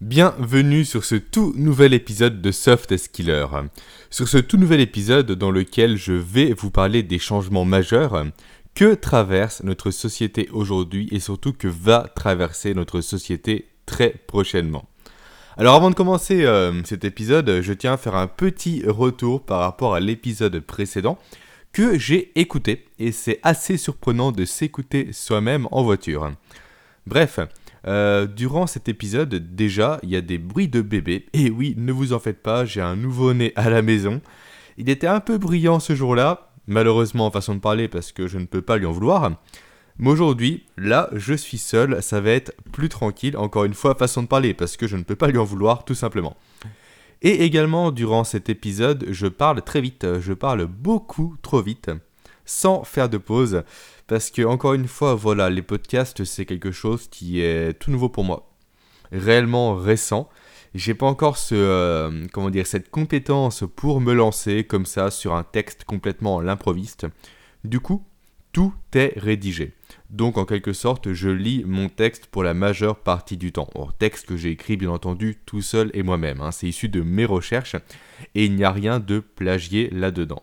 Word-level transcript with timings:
Bienvenue 0.00 0.86
sur 0.86 1.04
ce 1.04 1.14
tout 1.14 1.52
nouvel 1.56 1.92
épisode 1.92 2.40
de 2.40 2.52
Soft 2.52 2.96
Skiller. 2.96 3.44
Sur 4.08 4.28
ce 4.28 4.38
tout 4.38 4.56
nouvel 4.56 4.80
épisode 4.80 5.30
dans 5.32 5.50
lequel 5.50 5.98
je 5.98 6.14
vais 6.14 6.54
vous 6.54 6.70
parler 6.70 7.02
des 7.02 7.18
changements 7.18 7.66
majeurs 7.66 8.24
que 8.74 8.94
traverse 8.94 9.62
notre 9.62 9.90
société 9.90 10.48
aujourd'hui 10.52 11.10
et 11.12 11.20
surtout 11.20 11.52
que 11.52 11.68
va 11.68 12.10
traverser 12.16 12.72
notre 12.72 13.02
société 13.02 13.68
très 13.84 14.14
prochainement. 14.26 14.88
Alors 15.58 15.74
avant 15.74 15.90
de 15.90 15.94
commencer 15.94 16.46
euh, 16.46 16.82
cet 16.84 17.04
épisode, 17.04 17.60
je 17.60 17.72
tiens 17.74 17.92
à 17.92 17.98
faire 17.98 18.16
un 18.16 18.26
petit 18.26 18.82
retour 18.86 19.44
par 19.44 19.60
rapport 19.60 19.94
à 19.94 20.00
l'épisode 20.00 20.60
précédent 20.60 21.18
que 21.74 21.98
j'ai 21.98 22.32
écouté 22.40 22.86
et 22.98 23.12
c'est 23.12 23.38
assez 23.42 23.76
surprenant 23.76 24.32
de 24.32 24.46
s'écouter 24.46 25.12
soi-même 25.12 25.68
en 25.70 25.82
voiture. 25.82 26.32
Bref, 27.06 27.38
euh, 27.86 28.26
durant 28.26 28.66
cet 28.66 28.88
épisode, 28.88 29.34
déjà, 29.34 29.98
il 30.02 30.10
y 30.10 30.16
a 30.16 30.20
des 30.20 30.38
bruits 30.38 30.68
de 30.68 30.82
bébé. 30.82 31.26
Et 31.32 31.50
oui, 31.50 31.74
ne 31.76 31.92
vous 31.92 32.12
en 32.12 32.18
faites 32.18 32.42
pas, 32.42 32.64
j'ai 32.64 32.80
un 32.80 32.96
nouveau-né 32.96 33.52
à 33.56 33.70
la 33.70 33.82
maison. 33.82 34.20
Il 34.76 34.88
était 34.88 35.06
un 35.06 35.20
peu 35.20 35.38
brillant 35.38 35.80
ce 35.80 35.94
jour-là, 35.94 36.52
malheureusement 36.66 37.26
en 37.26 37.30
façon 37.30 37.54
de 37.54 37.60
parler 37.60 37.88
parce 37.88 38.12
que 38.12 38.26
je 38.26 38.38
ne 38.38 38.46
peux 38.46 38.62
pas 38.62 38.76
lui 38.76 38.86
en 38.86 38.92
vouloir. 38.92 39.32
Mais 39.98 40.08
aujourd'hui, 40.08 40.64
là, 40.78 41.10
je 41.12 41.34
suis 41.34 41.58
seul, 41.58 42.02
ça 42.02 42.20
va 42.22 42.30
être 42.30 42.52
plus 42.72 42.88
tranquille, 42.88 43.36
encore 43.36 43.64
une 43.64 43.74
fois, 43.74 43.94
façon 43.94 44.22
de 44.22 44.28
parler, 44.28 44.54
parce 44.54 44.78
que 44.78 44.86
je 44.86 44.96
ne 44.96 45.02
peux 45.02 45.16
pas 45.16 45.28
lui 45.28 45.36
en 45.36 45.44
vouloir, 45.44 45.84
tout 45.84 45.94
simplement. 45.94 46.36
Et 47.20 47.44
également, 47.44 47.90
durant 47.90 48.24
cet 48.24 48.48
épisode, 48.48 49.06
je 49.10 49.26
parle 49.26 49.60
très 49.60 49.82
vite, 49.82 50.06
je 50.20 50.32
parle 50.32 50.64
beaucoup 50.64 51.36
trop 51.42 51.60
vite, 51.60 51.90
sans 52.50 52.82
faire 52.82 53.08
de 53.08 53.16
pause. 53.16 53.62
Parce 54.08 54.30
que, 54.30 54.42
encore 54.42 54.74
une 54.74 54.88
fois, 54.88 55.14
voilà, 55.14 55.50
les 55.50 55.62
podcasts, 55.62 56.24
c'est 56.24 56.44
quelque 56.44 56.72
chose 56.72 57.06
qui 57.08 57.40
est 57.40 57.74
tout 57.78 57.92
nouveau 57.92 58.08
pour 58.08 58.24
moi. 58.24 58.50
Réellement 59.12 59.76
récent. 59.76 60.28
J'ai 60.74 60.94
pas 60.94 61.06
encore 61.06 61.36
ce, 61.36 61.54
euh, 61.54 62.26
comment 62.32 62.50
dire, 62.50 62.66
cette 62.66 62.90
compétence 62.90 63.64
pour 63.76 64.00
me 64.00 64.12
lancer 64.12 64.64
comme 64.64 64.86
ça 64.86 65.10
sur 65.10 65.34
un 65.34 65.44
texte 65.44 65.84
complètement 65.84 66.40
l'improviste. 66.40 67.06
Du 67.64 67.80
coup, 67.80 68.04
tout 68.52 68.74
est 68.94 69.14
rédigé. 69.16 69.72
Donc 70.10 70.36
en 70.36 70.44
quelque 70.44 70.72
sorte, 70.72 71.12
je 71.12 71.28
lis 71.28 71.62
mon 71.64 71.88
texte 71.88 72.26
pour 72.26 72.42
la 72.42 72.54
majeure 72.54 72.98
partie 72.98 73.36
du 73.36 73.52
temps. 73.52 73.70
Or, 73.74 73.92
texte 73.96 74.26
que 74.26 74.36
j'ai 74.36 74.50
écrit 74.50 74.76
bien 74.76 74.90
entendu 74.90 75.38
tout 75.46 75.62
seul 75.62 75.90
et 75.94 76.02
moi-même. 76.02 76.40
Hein. 76.40 76.50
C'est 76.50 76.68
issu 76.68 76.88
de 76.88 77.00
mes 77.00 77.26
recherches 77.26 77.76
et 78.34 78.44
il 78.44 78.56
n'y 78.56 78.64
a 78.64 78.72
rien 78.72 78.98
de 78.98 79.20
plagié 79.20 79.88
là-dedans. 79.90 80.42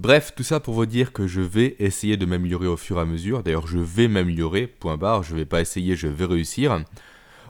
Bref, 0.00 0.32
tout 0.34 0.44
ça 0.44 0.60
pour 0.60 0.72
vous 0.72 0.86
dire 0.86 1.12
que 1.12 1.26
je 1.26 1.42
vais 1.42 1.76
essayer 1.78 2.16
de 2.16 2.24
m'améliorer 2.24 2.66
au 2.66 2.78
fur 2.78 2.96
et 2.96 3.02
à 3.02 3.04
mesure. 3.04 3.42
D'ailleurs, 3.42 3.66
je 3.66 3.76
vais 3.76 4.08
m'améliorer, 4.08 4.66
point 4.66 4.96
barre, 4.96 5.22
je 5.22 5.34
ne 5.34 5.40
vais 5.40 5.44
pas 5.44 5.60
essayer, 5.60 5.94
je 5.94 6.06
vais 6.06 6.24
réussir. 6.24 6.82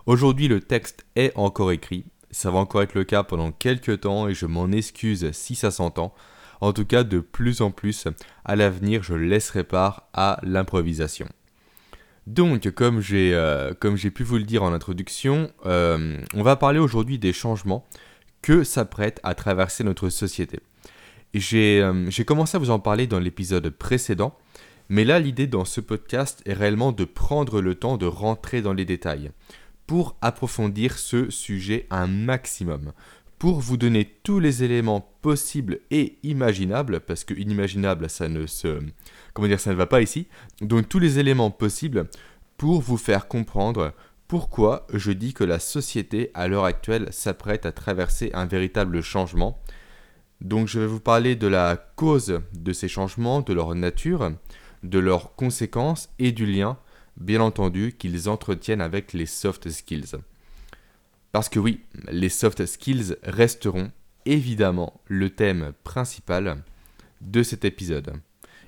Aujourd'hui, 0.04 0.48
le 0.48 0.58
texte 0.58 1.06
est 1.14 1.30
encore 1.36 1.70
écrit. 1.70 2.06
Ça 2.32 2.50
va 2.50 2.58
encore 2.58 2.82
être 2.82 2.94
le 2.94 3.04
cas 3.04 3.22
pendant 3.22 3.52
quelques 3.52 4.00
temps 4.00 4.26
et 4.26 4.34
je 4.34 4.46
m'en 4.46 4.72
excuse 4.72 5.30
si 5.30 5.54
ça 5.54 5.70
s'entend. 5.70 6.12
En 6.60 6.72
tout 6.72 6.84
cas, 6.84 7.04
de 7.04 7.20
plus 7.20 7.60
en 7.60 7.70
plus, 7.70 8.08
à 8.44 8.56
l'avenir, 8.56 9.04
je 9.04 9.14
laisserai 9.14 9.62
part 9.62 10.08
à 10.12 10.40
l'improvisation. 10.42 11.28
Donc, 12.26 12.68
comme 12.72 13.00
j'ai 13.00 13.32
euh, 13.32 13.74
pu 13.74 14.24
vous 14.24 14.38
le 14.38 14.42
dire 14.42 14.64
en 14.64 14.72
introduction, 14.72 15.52
euh, 15.66 16.20
on 16.34 16.42
va 16.42 16.56
parler 16.56 16.80
aujourd'hui 16.80 17.20
des 17.20 17.32
changements 17.32 17.86
que 18.42 18.64
s'apprête 18.64 19.20
à 19.22 19.36
traverser 19.36 19.84
notre 19.84 20.08
société. 20.08 20.58
Euh, 21.36 22.06
j'ai 22.08 22.24
commencé 22.24 22.56
à 22.56 22.58
vous 22.58 22.70
en 22.70 22.80
parler 22.80 23.06
dans 23.06 23.20
l'épisode 23.20 23.70
précédent, 23.70 24.36
mais 24.88 25.04
là 25.04 25.20
l'idée 25.20 25.46
dans 25.46 25.64
ce 25.64 25.80
podcast 25.80 26.42
est 26.44 26.54
réellement 26.54 26.90
de 26.90 27.04
prendre 27.04 27.60
le 27.60 27.76
temps 27.76 27.96
de 27.96 28.06
rentrer 28.06 28.62
dans 28.62 28.72
les 28.72 28.84
détails 28.84 29.30
pour 29.86 30.16
approfondir 30.22 30.98
ce 30.98 31.30
sujet 31.30 31.86
un 31.90 32.08
maximum, 32.08 32.92
pour 33.38 33.60
vous 33.60 33.76
donner 33.76 34.04
tous 34.22 34.40
les 34.40 34.64
éléments 34.64 35.14
possibles 35.22 35.80
et 35.90 36.18
imaginables, 36.24 37.00
parce 37.00 37.24
que 37.24 37.34
inimaginable 37.34 38.10
ça 38.10 38.28
ne 38.28 38.46
se, 38.46 38.80
comment 39.32 39.48
dire, 39.48 39.60
ça 39.60 39.70
ne 39.70 39.76
va 39.76 39.86
pas 39.86 40.02
ici, 40.02 40.26
donc 40.60 40.88
tous 40.88 40.98
les 40.98 41.20
éléments 41.20 41.50
possibles 41.52 42.08
pour 42.56 42.80
vous 42.80 42.98
faire 42.98 43.28
comprendre 43.28 43.94
pourquoi 44.26 44.86
je 44.92 45.12
dis 45.12 45.32
que 45.32 45.44
la 45.44 45.58
société 45.58 46.30
à 46.34 46.48
l'heure 46.48 46.64
actuelle 46.64 47.08
s'apprête 47.12 47.66
à 47.66 47.72
traverser 47.72 48.30
un 48.34 48.46
véritable 48.46 49.00
changement 49.00 49.60
donc 50.40 50.68
je 50.68 50.80
vais 50.80 50.86
vous 50.86 51.00
parler 51.00 51.36
de 51.36 51.46
la 51.46 51.76
cause 51.96 52.40
de 52.54 52.72
ces 52.72 52.88
changements, 52.88 53.42
de 53.42 53.52
leur 53.52 53.74
nature, 53.74 54.32
de 54.82 54.98
leurs 54.98 55.34
conséquences 55.34 56.08
et 56.18 56.32
du 56.32 56.46
lien, 56.46 56.78
bien 57.16 57.40
entendu, 57.40 57.94
qu'ils 57.98 58.28
entretiennent 58.28 58.80
avec 58.80 59.12
les 59.12 59.26
soft 59.26 59.68
skills. 59.68 60.16
Parce 61.32 61.48
que 61.48 61.58
oui, 61.58 61.80
les 62.10 62.28
soft 62.28 62.64
skills 62.66 63.16
resteront 63.22 63.92
évidemment 64.26 65.00
le 65.06 65.30
thème 65.30 65.72
principal 65.84 66.62
de 67.20 67.42
cet 67.42 67.64
épisode. 67.64 68.14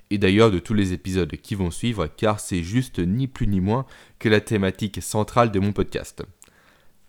Et 0.09 0.17
d'ailleurs 0.17 0.51
de 0.51 0.59
tous 0.59 0.73
les 0.73 0.93
épisodes 0.93 1.35
qui 1.37 1.55
vont 1.55 1.71
suivre, 1.71 2.07
car 2.07 2.39
c'est 2.39 2.61
juste 2.61 2.99
ni 2.99 3.27
plus 3.27 3.47
ni 3.47 3.59
moins 3.59 3.85
que 4.19 4.29
la 4.29 4.41
thématique 4.41 5.01
centrale 5.01 5.51
de 5.51 5.59
mon 5.59 5.73
podcast. 5.73 6.23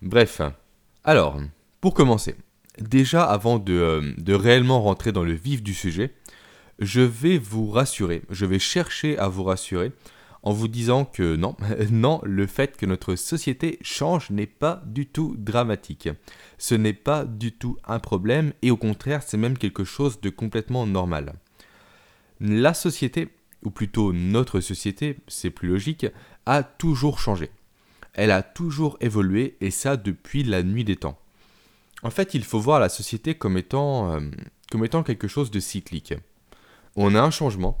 Bref, 0.01 0.41
alors, 1.03 1.39
pour 1.81 1.93
commencer, 1.93 2.35
déjà 2.79 3.23
avant 3.23 3.63
euh, 3.69 4.13
de, 4.17 4.33
réellement 4.33 4.81
rentrer 4.81 5.11
dans 5.11 5.23
le 5.23 5.33
vif 5.33 5.63
du 5.63 5.73
sujet, 5.73 6.13
je 6.79 7.01
vais 7.01 7.37
vous 7.37 7.69
rassurer, 7.69 8.23
je 8.29 8.45
vais 8.45 8.59
chercher 8.59 9.17
à 9.17 9.27
vous 9.27 9.43
rassurer 9.43 9.91
en 10.43 10.53
vous 10.53 10.67
disant 10.67 11.05
que 11.05 11.35
non, 11.35 11.55
non, 11.91 12.21
le 12.23 12.45
fait 12.47 12.77
que 12.77 12.85
notre 12.85 13.15
société 13.15 13.79
change 13.81 14.29
n'est 14.29 14.45
pas 14.45 14.83
du 14.85 15.07
tout 15.07 15.35
dramatique. 15.37 16.09
Ce 16.57 16.75
n'est 16.75 16.93
pas 16.93 17.25
du 17.25 17.51
tout 17.51 17.77
un 17.85 17.99
problème 17.99 18.53
et 18.61 18.71
au 18.71 18.77
contraire, 18.77 19.23
c'est 19.25 19.37
même 19.37 19.57
quelque 19.57 19.83
chose 19.83 20.21
de 20.21 20.29
complètement 20.29 20.85
normal. 20.85 21.33
La 22.39 22.73
société, 22.73 23.29
ou 23.63 23.71
plutôt 23.71 24.13
notre 24.13 24.59
société, 24.59 25.17
c'est 25.27 25.49
plus 25.49 25.69
logique, 25.69 26.05
a 26.45 26.63
toujours 26.63 27.19
changé. 27.19 27.49
Elle 28.13 28.31
a 28.31 28.43
toujours 28.43 28.97
évolué 29.01 29.57
et 29.61 29.71
ça 29.71 29.97
depuis 29.97 30.43
la 30.43 30.61
nuit 30.61 30.83
des 30.83 30.95
temps. 30.95 31.17
En 32.03 32.09
fait, 32.09 32.33
il 32.33 32.43
faut 32.43 32.59
voir 32.59 32.79
la 32.79 32.89
société 32.89 33.35
comme 33.35 33.57
étant, 33.57 34.13
euh, 34.13 34.21
comme 34.71 34.85
étant 34.85 35.03
quelque 35.03 35.27
chose 35.27 35.51
de 35.51 35.59
cyclique. 35.59 36.13
On 36.95 37.15
a 37.15 37.21
un 37.21 37.31
changement, 37.31 37.79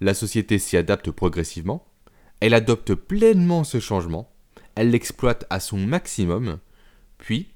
la 0.00 0.14
société 0.14 0.58
s'y 0.58 0.76
adapte 0.76 1.10
progressivement, 1.10 1.86
elle 2.40 2.54
adopte 2.54 2.94
pleinement 2.94 3.64
ce 3.64 3.80
changement, 3.80 4.30
elle 4.74 4.90
l'exploite 4.90 5.46
à 5.50 5.58
son 5.58 5.78
maximum, 5.78 6.58
puis, 7.18 7.50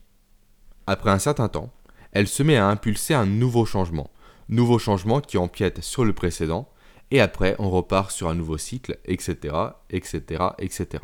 après 0.87 1.11
un 1.11 1.19
certain 1.19 1.49
temps, 1.49 1.73
elle 2.12 2.28
se 2.28 2.43
met 2.43 2.57
à 2.57 2.67
impulser 2.67 3.15
un 3.15 3.27
nouveau 3.27 3.67
changement, 3.67 4.11
nouveau 4.49 4.78
changement 4.78 5.21
qui 5.21 5.39
empiète 5.39 5.83
sur 5.83 6.05
le 6.05 6.12
précédent, 6.12 6.69
et 7.11 7.21
après 7.21 7.57
on 7.59 7.71
repart 7.71 8.11
sur 8.11 8.28
un 8.28 8.34
nouveau 8.34 8.59
cycle, 8.59 8.99
etc., 9.05 9.55
etc., 9.91 10.45
etc. 10.59 11.03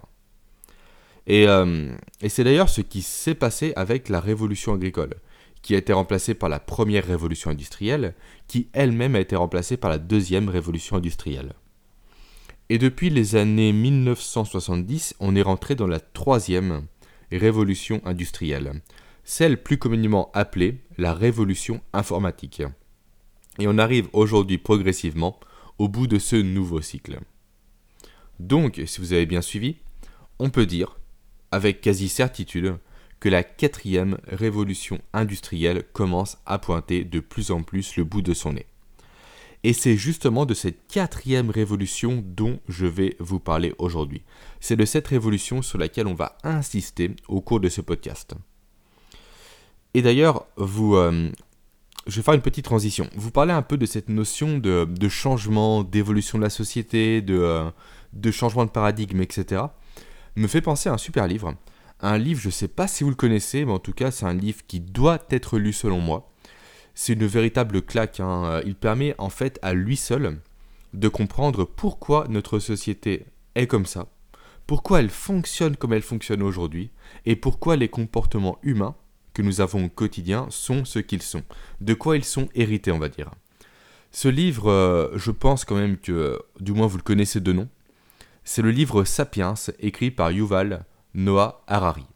Euh, 1.28 1.96
et, 2.20 2.28
c'est 2.28 2.44
d'ailleurs 2.44 2.68
ce 2.68 2.80
qui 2.80 3.02
s'est 3.02 3.34
passé 3.34 3.72
avec 3.76 4.08
la 4.08 4.20
révolution 4.20 4.74
agricole, 4.74 5.14
qui 5.62 5.74
a 5.74 5.78
été 5.78 5.92
remplacée 5.92 6.34
par 6.34 6.48
la 6.48 6.60
première 6.60 7.06
révolution 7.06 7.50
industrielle, 7.50 8.14
qui 8.46 8.68
elle-même 8.72 9.16
a 9.16 9.20
été 9.20 9.34
remplacée 9.34 9.76
par 9.76 9.90
la 9.90 9.98
deuxième 9.98 10.48
révolution 10.48 10.96
industrielle. 10.96 11.54
Et 12.68 12.78
depuis 12.78 13.10
les 13.10 13.36
années 13.36 13.72
1970, 13.72 15.16
on 15.20 15.36
est 15.36 15.42
rentré 15.42 15.74
dans 15.74 15.86
la 15.86 16.00
troisième 16.00 16.86
révolution 17.30 18.00
industrielle, 18.04 18.80
celle 19.24 19.62
plus 19.62 19.78
communément 19.78 20.30
appelée 20.34 20.78
la 20.98 21.12
révolution 21.12 21.80
informatique. 21.92 22.62
Et 23.58 23.66
on 23.66 23.78
arrive 23.78 24.08
aujourd'hui 24.12 24.58
progressivement 24.58 25.38
au 25.78 25.88
bout 25.88 26.06
de 26.06 26.18
ce 26.18 26.36
nouveau 26.36 26.80
cycle. 26.80 27.20
Donc, 28.38 28.80
si 28.86 29.00
vous 29.00 29.12
avez 29.12 29.26
bien 29.26 29.42
suivi, 29.42 29.76
on 30.38 30.50
peut 30.50 30.66
dire 30.66 30.98
avec 31.56 31.80
quasi 31.80 32.10
certitude 32.10 32.76
que 33.18 33.30
la 33.30 33.42
quatrième 33.42 34.18
révolution 34.28 35.00
industrielle 35.14 35.84
commence 35.94 36.36
à 36.44 36.58
pointer 36.58 37.02
de 37.02 37.18
plus 37.18 37.50
en 37.50 37.62
plus 37.62 37.96
le 37.96 38.04
bout 38.04 38.20
de 38.20 38.34
son 38.34 38.52
nez. 38.52 38.66
Et 39.64 39.72
c'est 39.72 39.96
justement 39.96 40.44
de 40.44 40.52
cette 40.52 40.86
quatrième 40.86 41.48
révolution 41.48 42.22
dont 42.26 42.60
je 42.68 42.84
vais 42.84 43.16
vous 43.20 43.40
parler 43.40 43.74
aujourd'hui. 43.78 44.22
C'est 44.60 44.76
de 44.76 44.84
cette 44.84 45.08
révolution 45.08 45.62
sur 45.62 45.78
laquelle 45.78 46.06
on 46.06 46.14
va 46.14 46.36
insister 46.44 47.16
au 47.26 47.40
cours 47.40 47.60
de 47.60 47.70
ce 47.70 47.80
podcast. 47.80 48.34
Et 49.94 50.02
d'ailleurs, 50.02 50.44
vous, 50.58 50.94
euh, 50.94 51.30
je 52.06 52.16
vais 52.16 52.22
faire 52.22 52.34
une 52.34 52.42
petite 52.42 52.66
transition. 52.66 53.08
Vous 53.14 53.30
parlez 53.30 53.54
un 53.54 53.62
peu 53.62 53.78
de 53.78 53.86
cette 53.86 54.10
notion 54.10 54.58
de, 54.58 55.08
changement, 55.08 55.84
d'évolution 55.84 56.36
de 56.36 56.42
la 56.42 56.50
société, 56.50 57.22
de, 57.22 57.38
euh, 57.38 57.70
de 58.12 58.30
changement 58.30 58.66
de 58.66 58.70
paradigme, 58.70 59.22
etc 59.22 59.64
me 60.36 60.46
fait 60.46 60.60
penser 60.60 60.88
à 60.88 60.92
un 60.92 60.98
super 60.98 61.26
livre. 61.26 61.54
Un 62.00 62.18
livre, 62.18 62.40
je 62.40 62.48
ne 62.48 62.52
sais 62.52 62.68
pas 62.68 62.86
si 62.86 63.04
vous 63.04 63.10
le 63.10 63.16
connaissez, 63.16 63.64
mais 63.64 63.72
en 63.72 63.78
tout 63.78 63.92
cas, 63.92 64.10
c'est 64.10 64.26
un 64.26 64.34
livre 64.34 64.60
qui 64.66 64.80
doit 64.80 65.18
être 65.30 65.58
lu 65.58 65.72
selon 65.72 66.00
moi. 66.00 66.30
C'est 66.94 67.14
une 67.14 67.26
véritable 67.26 67.82
claque. 67.82 68.20
Hein. 68.20 68.60
Il 68.64 68.74
permet 68.74 69.14
en 69.18 69.30
fait 69.30 69.58
à 69.62 69.72
lui 69.72 69.96
seul 69.96 70.38
de 70.92 71.08
comprendre 71.08 71.64
pourquoi 71.64 72.26
notre 72.28 72.58
société 72.58 73.26
est 73.54 73.66
comme 73.66 73.86
ça, 73.86 74.08
pourquoi 74.66 75.00
elle 75.00 75.10
fonctionne 75.10 75.76
comme 75.76 75.92
elle 75.92 76.02
fonctionne 76.02 76.42
aujourd'hui, 76.42 76.90
et 77.24 77.36
pourquoi 77.36 77.76
les 77.76 77.88
comportements 77.88 78.58
humains 78.62 78.94
que 79.34 79.42
nous 79.42 79.60
avons 79.60 79.84
au 79.84 79.88
quotidien 79.88 80.46
sont 80.50 80.84
ce 80.84 80.98
qu'ils 80.98 81.22
sont, 81.22 81.42
de 81.80 81.94
quoi 81.94 82.16
ils 82.16 82.24
sont 82.24 82.48
hérités, 82.54 82.92
on 82.92 82.98
va 82.98 83.08
dire. 83.08 83.30
Ce 84.10 84.28
livre, 84.28 84.70
euh, 84.70 85.08
je 85.16 85.30
pense 85.30 85.66
quand 85.66 85.74
même 85.74 85.98
que, 85.98 86.40
du 86.60 86.72
moins 86.72 86.86
vous 86.86 86.96
le 86.96 87.02
connaissez 87.02 87.40
de 87.40 87.52
nom, 87.52 87.68
c'est 88.46 88.62
le 88.62 88.70
livre 88.70 89.02
Sapiens, 89.02 89.54
écrit 89.80 90.12
par 90.12 90.30
Yuval 90.30 90.84
Noah 91.14 91.64
Harari. 91.66 92.06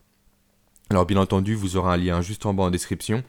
Alors 0.88 1.04
bien 1.04 1.18
entendu, 1.18 1.56
vous 1.56 1.76
aurez 1.76 1.92
un 1.92 1.96
lien 1.96 2.22
juste 2.22 2.46
en 2.46 2.54
bas 2.54 2.62
en 2.62 2.70
description 2.70 3.24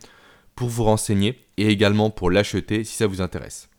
pour 0.56 0.70
vous 0.70 0.84
renseigner 0.84 1.44
et 1.58 1.68
également 1.68 2.12
pour 2.12 2.30
l'acheter 2.30 2.84
si 2.84 2.96
ça 2.96 3.08
vous 3.08 3.20
intéresse. 3.20 3.70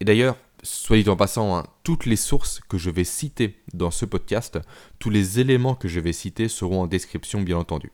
Et 0.00 0.04
d'ailleurs, 0.04 0.36
soit 0.62 0.98
dit 0.98 1.08
en 1.08 1.16
passant, 1.16 1.56
hein, 1.56 1.66
toutes 1.82 2.04
les 2.04 2.16
sources 2.16 2.60
que 2.68 2.76
je 2.76 2.90
vais 2.90 3.04
citer 3.04 3.58
dans 3.72 3.90
ce 3.90 4.04
podcast, 4.04 4.58
tous 4.98 5.08
les 5.08 5.40
éléments 5.40 5.74
que 5.74 5.88
je 5.88 5.98
vais 5.98 6.12
citer 6.12 6.46
seront 6.46 6.82
en 6.82 6.86
description 6.86 7.40
bien 7.40 7.56
entendu. 7.56 7.90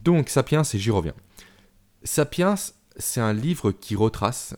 Donc 0.00 0.28
Sapiens, 0.28 0.62
et 0.62 0.78
j'y 0.78 0.92
reviens. 0.92 1.14
Sapiens, 2.04 2.54
c'est 2.96 3.20
un 3.20 3.32
livre 3.32 3.72
qui 3.72 3.96
retrace 3.96 4.54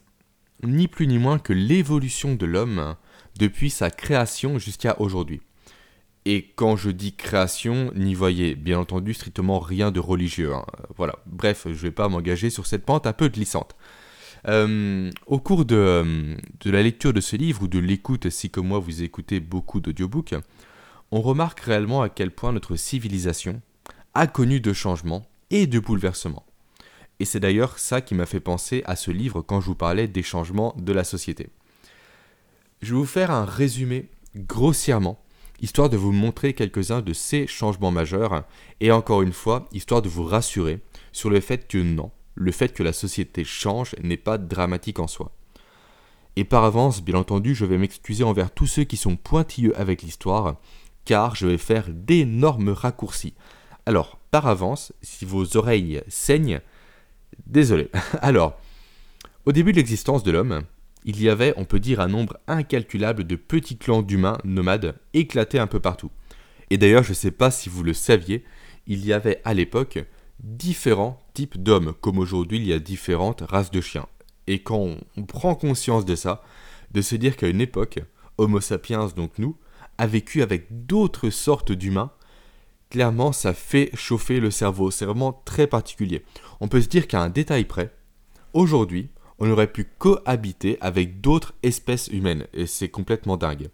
ni 0.63 0.87
plus 0.87 1.07
ni 1.07 1.19
moins 1.19 1.39
que 1.39 1.55
l'évolution 1.55 2.35
de 2.35 2.45
l'homme 2.45 2.95
depuis 3.39 3.71
sa 3.71 3.91
création 3.91 4.59
jusqu'à 4.59 5.01
aujourd'hui. 5.01 5.41
Et 6.27 6.53
quand 6.57 6.77
je 6.77 6.91
dis 6.91 7.15
création, 7.15 7.93
n'y 7.95 8.15
voyez 8.15 8.55
bien 8.55 8.79
entendu 8.79 9.13
strictement 9.13 9.59
rien 9.59 9.91
de 9.91 10.01
religieux. 10.01 10.55
Hein. 10.55 10.65
Voilà, 10.97 11.17
bref, 11.27 11.65
je 11.65 11.71
ne 11.71 11.75
vais 11.77 11.91
pas 11.91 12.09
m'engager 12.09 12.49
sur 12.49 12.67
cette 12.67 12.87
pente 12.87 13.07
un 13.07 13.13
peu 13.13 13.29
glissante. 13.29 13.77
Euh, 14.49 15.11
au 15.27 15.39
cours 15.39 15.65
de, 15.65 16.37
de, 16.61 16.71
la 16.71 16.83
lecture 16.83 17.13
de 17.13 17.21
ce 17.21 17.37
livre 17.37 17.63
ou 17.63 17.69
de 17.69 17.79
l'écoute, 17.79 18.31
si 18.31 18.51
comme 18.51 18.69
moi 18.69 18.79
vous 18.79 19.03
écoutez 19.03 19.41
beaucoup 19.41 19.81
d'audiobooks, 19.81 20.35
on 21.11 21.21
remarque 21.21 21.61
réellement 21.61 22.03
à 22.03 22.09
quel 22.09 22.31
point 22.31 22.53
notre 22.53 22.77
civilisation 22.77 23.61
a 24.15 24.27
connu 24.27 24.61
de 24.61 24.73
changements 24.73 25.27
et 25.51 25.67
de 25.67 25.79
bouleversements. 25.79 26.45
Et 27.21 27.25
c'est 27.25 27.41
d'ailleurs 27.41 27.79
ça 27.79 28.01
qui 28.01 28.15
m'a 28.15 28.27
fait 28.27 28.41
penser 28.41 28.83
à 28.87 28.97
ce 28.97 29.11
livre 29.11 29.43
quand 29.43 29.61
je 29.61 29.67
vous 29.67 29.75
parlais 29.75 30.09
des 30.09 30.23
changements 30.23 30.75
de 30.79 30.93
la 30.93 31.05
société. 31.05 31.49
Je 32.83 32.93
vais 32.93 33.01
vous 33.01 33.07
faire 33.07 33.31
un 33.31 33.45
résumé 33.45 34.09
grossièrement, 34.37 35.19
histoire 35.61 35.89
de 35.89 35.97
vous 35.97 36.13
montrer 36.13 36.55
quelques-uns 36.55 37.01
de 37.01 37.13
ces 37.13 37.47
changements 37.47 37.91
majeurs, 37.91 38.45
et 38.81 38.93
encore 38.93 39.23
une 39.23 39.33
fois, 39.33 39.69
histoire 39.73 40.03
de 40.03 40.09
vous 40.09 40.25
rassurer 40.25 40.81
sur 41.13 41.31
le 41.31 41.41
fait 41.41 41.67
que 41.69 41.79
non, 41.79 42.11
le 42.35 42.53
fait 42.53 42.73
que 42.73 42.83
la 42.83 42.93
société 42.93 43.45
change 43.45 43.95
n'est 44.03 44.17
pas 44.17 44.39
dramatique 44.39 44.99
en 44.99 45.07
soi. 45.07 45.33
Et 46.37 46.45
par 46.45 46.65
avance, 46.65 47.03
bien 47.03 47.19
entendu, 47.19 47.55
je 47.55 47.65
vais 47.65 47.79
m'excuser 47.79 48.25
envers 48.25 48.51
tous 48.51 48.67
ceux 48.67 48.85
qui 48.85 48.97
sont 48.97 49.17
pointilleux 49.17 49.79
avec 49.79 50.03
l'histoire, 50.03 50.57
car 51.05 51.37
je 51.37 51.47
vais 51.47 51.59
faire 51.59 51.87
d'énormes 51.89 52.71
raccourcis. 52.71 53.35
Alors, 53.87 54.19
par 54.31 54.49
avance, 54.49 54.93
si 55.01 55.25
vos 55.25 55.57
oreilles 55.57 56.03
saignent, 56.09 56.61
désolé. 57.47 57.91
Alors, 58.21 58.59
au 59.47 59.53
début 59.53 59.73
de 59.73 59.77
l'existence 59.77 60.25
de 60.25 60.33
l'homme, 60.33 60.63
il 61.05 61.23
y 61.23 61.29
avait, 61.29 61.55
on 61.57 61.65
peut 61.65 61.81
dire, 61.81 62.01
un 62.01 62.09
nombre 62.09 62.39
incalculable 62.47 63.25
de 63.25 63.37
petits 63.37 63.77
clans 63.77 64.03
d'humains 64.03 64.39
nomades 64.45 64.97
éclatés 65.13 65.59
un 65.59 65.67
peu 65.67 65.81
partout. 65.81 66.11
Et 66.71 66.79
d'ailleurs, 66.79 67.03
je 67.03 67.11
ne 67.11 67.15
sais 67.15 67.31
pas 67.31 67.51
si 67.51 67.69
vous 67.69 67.83
le 67.83 67.93
saviez, 67.93 68.45
il 68.87 69.05
y 69.05 69.13
avait 69.13 69.41
à 69.45 69.55
l'époque 69.55 70.05
différents 70.41 71.21
types 71.33 71.63
d'hommes, 71.63 71.95
comme 72.01 72.19
aujourd'hui 72.19 72.59
il 72.59 72.67
y 72.67 72.73
a 72.73 72.79
différentes 72.79 73.43
races 73.43 73.71
de 73.71 73.81
chiens. 73.81 74.07
Et 74.47 74.63
quand 74.63 74.97
on, 75.17 75.23
prend 75.23 75.55
conscience 75.55 76.05
de 76.05 76.15
ça, 76.15 76.43
de 76.91 77.03
se 77.03 77.17
dire 77.17 77.37
qu'à 77.37 77.49
une 77.49 77.61
époque, 77.61 78.01
Homo 78.39 78.61
sapiens, 78.61 79.07
donc 79.09 79.39
nous, 79.39 79.57
a 79.99 80.07
vécu 80.07 80.43
avec 80.43 80.87
d'autres 80.87 81.31
sortes 81.31 81.73
d'humains, 81.73 82.11
clairement 82.91 83.33
ça 83.33 83.55
fait 83.55 83.91
chauffer 83.95 84.41
le 84.41 84.51
cerveau, 84.51 84.91
c'est 84.91 85.07
vraiment 85.07 85.43
très 85.45 85.67
particulier. 85.67 86.25
On 86.61 86.69
peut 86.69 86.81
se 86.81 86.89
dire 86.89 87.07
qu'à 87.09 87.23
un 87.23 87.31
détail 87.31 87.65
près, 87.65 87.95
aujourd'hui, 88.53 89.09
on 89.39 89.51
aurait 89.51 89.73
pu 89.73 89.85
cohabiter 89.99 90.79
avec 90.81 91.21
d'autres 91.21 91.55
espèces 91.63 92.09
humaines, 92.09 92.47
et 92.53 92.67
c'est 92.67 92.89
complètement 92.89 93.37
dingue. 93.37 93.69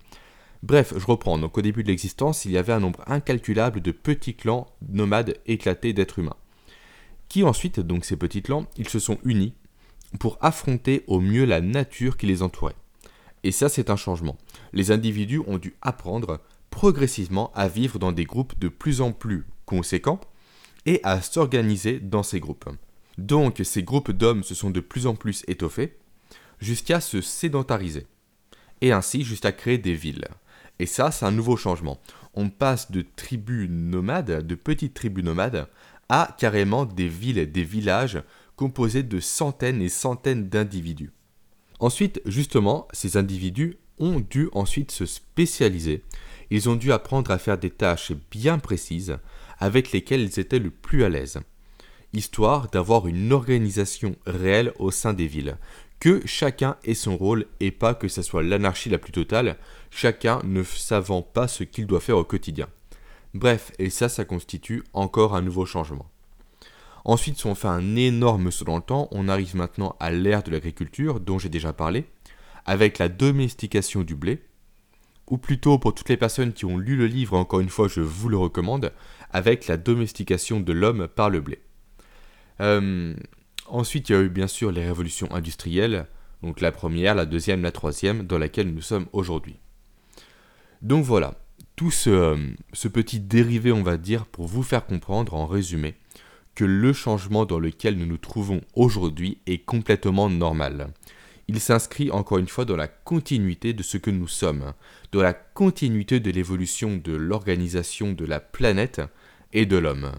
Bref, 0.62 0.92
je 0.96 1.06
reprends. 1.06 1.38
Donc 1.38 1.56
au 1.56 1.62
début 1.62 1.82
de 1.82 1.88
l'existence, 1.88 2.44
il 2.44 2.50
y 2.50 2.58
avait 2.58 2.72
un 2.72 2.80
nombre 2.80 3.02
incalculable 3.06 3.80
de 3.80 3.92
petits 3.92 4.34
clans 4.34 4.66
nomades 4.88 5.36
éclatés 5.46 5.92
d'êtres 5.92 6.18
humains 6.18 6.36
qui 7.30 7.44
ensuite, 7.44 7.80
donc 7.80 8.04
ces 8.04 8.16
petits 8.16 8.42
clans, 8.42 8.66
ils 8.76 8.88
se 8.88 8.98
sont 8.98 9.18
unis 9.24 9.54
pour 10.18 10.36
affronter 10.42 11.04
au 11.06 11.20
mieux 11.20 11.46
la 11.46 11.62
nature 11.62 12.18
qui 12.18 12.26
les 12.26 12.42
entourait. 12.42 12.74
Et 13.44 13.52
ça, 13.52 13.70
c'est 13.70 13.88
un 13.88 13.96
changement. 13.96 14.36
Les 14.74 14.90
individus 14.90 15.40
ont 15.46 15.56
dû 15.56 15.74
apprendre 15.80 16.40
progressivement 16.70 17.52
à 17.54 17.68
vivre 17.68 17.98
dans 17.98 18.12
des 18.12 18.24
groupes 18.24 18.58
de 18.58 18.68
plus 18.68 19.00
en 19.00 19.12
plus 19.12 19.46
conséquents 19.64 20.20
et 20.86 21.00
à 21.04 21.22
s'organiser 21.22 22.00
dans 22.00 22.24
ces 22.24 22.40
groupes. 22.40 22.68
Donc 23.18 23.60
ces 23.64 23.82
groupes 23.82 24.12
d'hommes 24.12 24.42
se 24.42 24.54
sont 24.54 24.70
de 24.70 24.80
plus 24.80 25.06
en 25.06 25.14
plus 25.14 25.44
étoffés 25.48 25.96
jusqu'à 26.60 27.00
se 27.00 27.20
sédentariser 27.20 28.06
et 28.80 28.92
ainsi 28.92 29.22
jusqu'à 29.22 29.52
créer 29.52 29.78
des 29.78 29.94
villes. 29.94 30.28
Et 30.78 30.86
ça, 30.86 31.10
c'est 31.10 31.26
un 31.26 31.30
nouveau 31.30 31.56
changement. 31.56 32.00
On 32.34 32.48
passe 32.48 32.90
de 32.90 33.04
tribus 33.16 33.68
nomades, 33.68 34.46
de 34.46 34.54
petites 34.54 34.94
tribus 34.94 35.24
nomades, 35.24 35.68
à 36.08 36.34
carrément 36.38 36.86
des 36.86 37.08
villes 37.08 37.50
des 37.50 37.64
villages 37.64 38.22
composés 38.56 39.02
de 39.02 39.20
centaines 39.20 39.82
et 39.82 39.88
centaines 39.88 40.48
d'individus. 40.48 41.12
Ensuite, 41.78 42.20
justement, 42.26 42.88
ces 42.92 43.16
individus 43.16 43.76
ont 43.98 44.20
dû 44.20 44.48
ensuite 44.52 44.90
se 44.90 45.06
spécialiser. 45.06 46.02
Ils 46.50 46.68
ont 46.68 46.76
dû 46.76 46.92
apprendre 46.92 47.30
à 47.30 47.38
faire 47.38 47.58
des 47.58 47.70
tâches 47.70 48.12
bien 48.30 48.58
précises 48.58 49.18
avec 49.58 49.92
lesquelles 49.92 50.22
ils 50.22 50.40
étaient 50.40 50.58
le 50.58 50.70
plus 50.70 51.04
à 51.04 51.08
l'aise, 51.08 51.38
histoire 52.12 52.68
d'avoir 52.70 53.06
une 53.06 53.32
organisation 53.32 54.16
réelle 54.26 54.72
au 54.78 54.90
sein 54.90 55.12
des 55.12 55.26
villes, 55.26 55.56
que 56.00 56.22
chacun 56.26 56.76
ait 56.84 56.94
son 56.94 57.16
rôle 57.16 57.46
et 57.60 57.70
pas 57.70 57.94
que 57.94 58.08
ce 58.08 58.22
soit 58.22 58.42
l'anarchie 58.42 58.88
la 58.88 58.98
plus 58.98 59.12
totale, 59.12 59.58
chacun 59.90 60.40
ne 60.44 60.62
savant 60.62 61.22
pas 61.22 61.46
ce 61.46 61.62
qu'il 61.62 61.86
doit 61.86 62.00
faire 62.00 62.16
au 62.16 62.24
quotidien. 62.24 62.68
Bref, 63.34 63.70
et 63.78 63.90
ça, 63.90 64.08
ça 64.08 64.24
constitue 64.24 64.82
encore 64.92 65.36
un 65.36 65.42
nouveau 65.42 65.66
changement. 65.66 66.10
Ensuite, 67.04 67.38
si 67.38 67.46
on 67.46 67.54
fait 67.54 67.68
un 67.68 67.96
énorme 67.96 68.50
saut 68.50 68.64
dans 68.64 68.76
le 68.76 68.82
temps, 68.82 69.08
on 69.12 69.28
arrive 69.28 69.56
maintenant 69.56 69.94
à 70.00 70.10
l'ère 70.10 70.42
de 70.42 70.50
l'agriculture, 70.50 71.20
dont 71.20 71.38
j'ai 71.38 71.48
déjà 71.48 71.72
parlé, 71.72 72.06
avec 72.66 72.98
la 72.98 73.08
domestication 73.08 74.02
du 74.02 74.14
blé, 74.14 74.42
ou 75.28 75.38
plutôt 75.38 75.78
pour 75.78 75.94
toutes 75.94 76.08
les 76.08 76.16
personnes 76.16 76.52
qui 76.52 76.64
ont 76.64 76.76
lu 76.76 76.96
le 76.96 77.06
livre, 77.06 77.36
encore 77.36 77.60
une 77.60 77.68
fois, 77.68 77.88
je 77.88 78.00
vous 78.00 78.28
le 78.28 78.36
recommande, 78.36 78.92
avec 79.30 79.66
la 79.66 79.76
domestication 79.76 80.60
de 80.60 80.72
l'homme 80.72 81.08
par 81.08 81.30
le 81.30 81.40
blé. 81.40 81.60
Euh, 82.60 83.14
ensuite, 83.66 84.08
il 84.08 84.12
y 84.12 84.14
a 84.14 84.20
eu 84.20 84.28
bien 84.28 84.46
sûr 84.46 84.70
les 84.70 84.84
révolutions 84.84 85.32
industrielles, 85.32 86.06
donc 86.42 86.60
la 86.60 86.72
première, 86.72 87.14
la 87.14 87.26
deuxième, 87.26 87.62
la 87.62 87.72
troisième, 87.72 88.26
dans 88.26 88.38
laquelle 88.38 88.72
nous 88.72 88.82
sommes 88.82 89.06
aujourd'hui. 89.12 89.56
Donc 90.82 91.04
voilà, 91.04 91.34
tout 91.76 91.90
euh, 92.06 92.36
ce, 92.72 92.88
petit 92.88 93.20
dérivé, 93.20 93.72
on 93.72 93.82
va 93.82 93.96
dire, 93.96 94.26
pour 94.26 94.46
vous 94.46 94.62
faire 94.62 94.86
comprendre 94.86 95.34
en 95.34 95.46
résumé 95.46 95.94
que 96.54 96.64
le 96.64 96.92
changement 96.92 97.46
dans 97.46 97.58
lequel 97.58 97.96
nous 97.96 98.06
nous 98.06 98.18
trouvons 98.18 98.60
aujourd'hui 98.74 99.38
est 99.46 99.64
complètement 99.64 100.28
normal. 100.28 100.92
Il 101.48 101.58
s'inscrit 101.60 102.10
encore 102.10 102.38
une 102.38 102.48
fois 102.48 102.64
dans 102.64 102.76
la 102.76 102.88
continuité 102.88 103.72
de 103.72 103.82
ce 103.82 103.96
que 103.96 104.10
nous 104.10 104.28
sommes, 104.28 104.72
dans 105.12 105.22
la 105.22 105.32
continuité 105.32 106.20
de 106.20 106.30
l'évolution 106.30 106.96
de 106.96 107.12
l'organisation 107.12 108.12
de 108.12 108.24
la 108.24 108.40
planète 108.40 109.00
et 109.52 109.66
de 109.66 109.76
l'homme. 109.76 110.12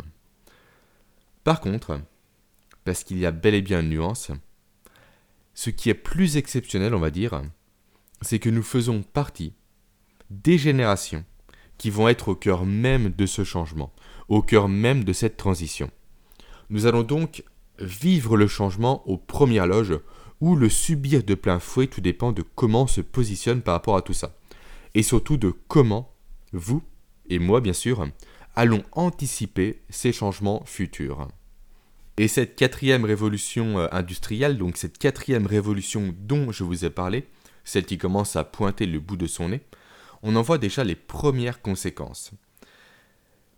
Par 1.43 1.61
contre, 1.61 2.01
parce 2.83 3.03
qu'il 3.03 3.19
y 3.19 3.25
a 3.25 3.31
bel 3.31 3.53
et 3.53 3.61
bien 3.61 3.81
une 3.81 3.89
nuance, 3.89 4.31
ce 5.53 5.69
qui 5.69 5.89
est 5.89 5.95
plus 5.95 6.37
exceptionnel, 6.37 6.93
on 6.95 6.99
va 6.99 7.11
dire, 7.11 7.41
c'est 8.21 8.39
que 8.39 8.49
nous 8.49 8.63
faisons 8.63 9.03
partie 9.03 9.53
des 10.29 10.57
générations 10.57 11.25
qui 11.77 11.89
vont 11.89 12.07
être 12.07 12.29
au 12.29 12.35
cœur 12.35 12.65
même 12.65 13.09
de 13.09 13.25
ce 13.25 13.43
changement, 13.43 13.91
au 14.29 14.41
cœur 14.41 14.67
même 14.67 15.03
de 15.03 15.13
cette 15.13 15.37
transition. 15.37 15.89
Nous 16.69 16.85
allons 16.85 17.03
donc 17.03 17.43
vivre 17.79 18.37
le 18.37 18.47
changement 18.47 19.07
aux 19.07 19.17
premières 19.17 19.67
loges 19.67 19.99
ou 20.39 20.55
le 20.55 20.69
subir 20.69 21.23
de 21.23 21.35
plein 21.35 21.59
fouet, 21.59 21.87
tout 21.87 22.01
dépend 22.01 22.31
de 22.31 22.43
comment 22.55 22.83
on 22.83 22.87
se 22.87 23.01
positionne 23.01 23.61
par 23.61 23.73
rapport 23.73 23.97
à 23.97 24.01
tout 24.01 24.13
ça. 24.13 24.35
Et 24.93 25.03
surtout 25.03 25.37
de 25.37 25.53
comment, 25.67 26.13
vous, 26.53 26.83
et 27.29 27.39
moi 27.39 27.61
bien 27.61 27.73
sûr, 27.73 28.07
allons 28.55 28.83
anticiper 28.91 29.81
ces 29.89 30.11
changements 30.11 30.63
futurs. 30.65 31.27
Et 32.17 32.27
cette 32.27 32.55
quatrième 32.55 33.05
révolution 33.05 33.79
euh, 33.79 33.87
industrielle, 33.91 34.57
donc 34.57 34.77
cette 34.77 34.97
quatrième 34.97 35.47
révolution 35.47 36.13
dont 36.19 36.51
je 36.51 36.63
vous 36.63 36.85
ai 36.85 36.89
parlé, 36.89 37.27
celle 37.63 37.85
qui 37.85 37.97
commence 37.97 38.35
à 38.35 38.43
pointer 38.43 38.85
le 38.85 38.99
bout 38.99 39.17
de 39.17 39.27
son 39.27 39.49
nez, 39.49 39.61
on 40.23 40.35
en 40.35 40.41
voit 40.41 40.57
déjà 40.57 40.83
les 40.83 40.95
premières 40.95 41.61
conséquences. 41.61 42.31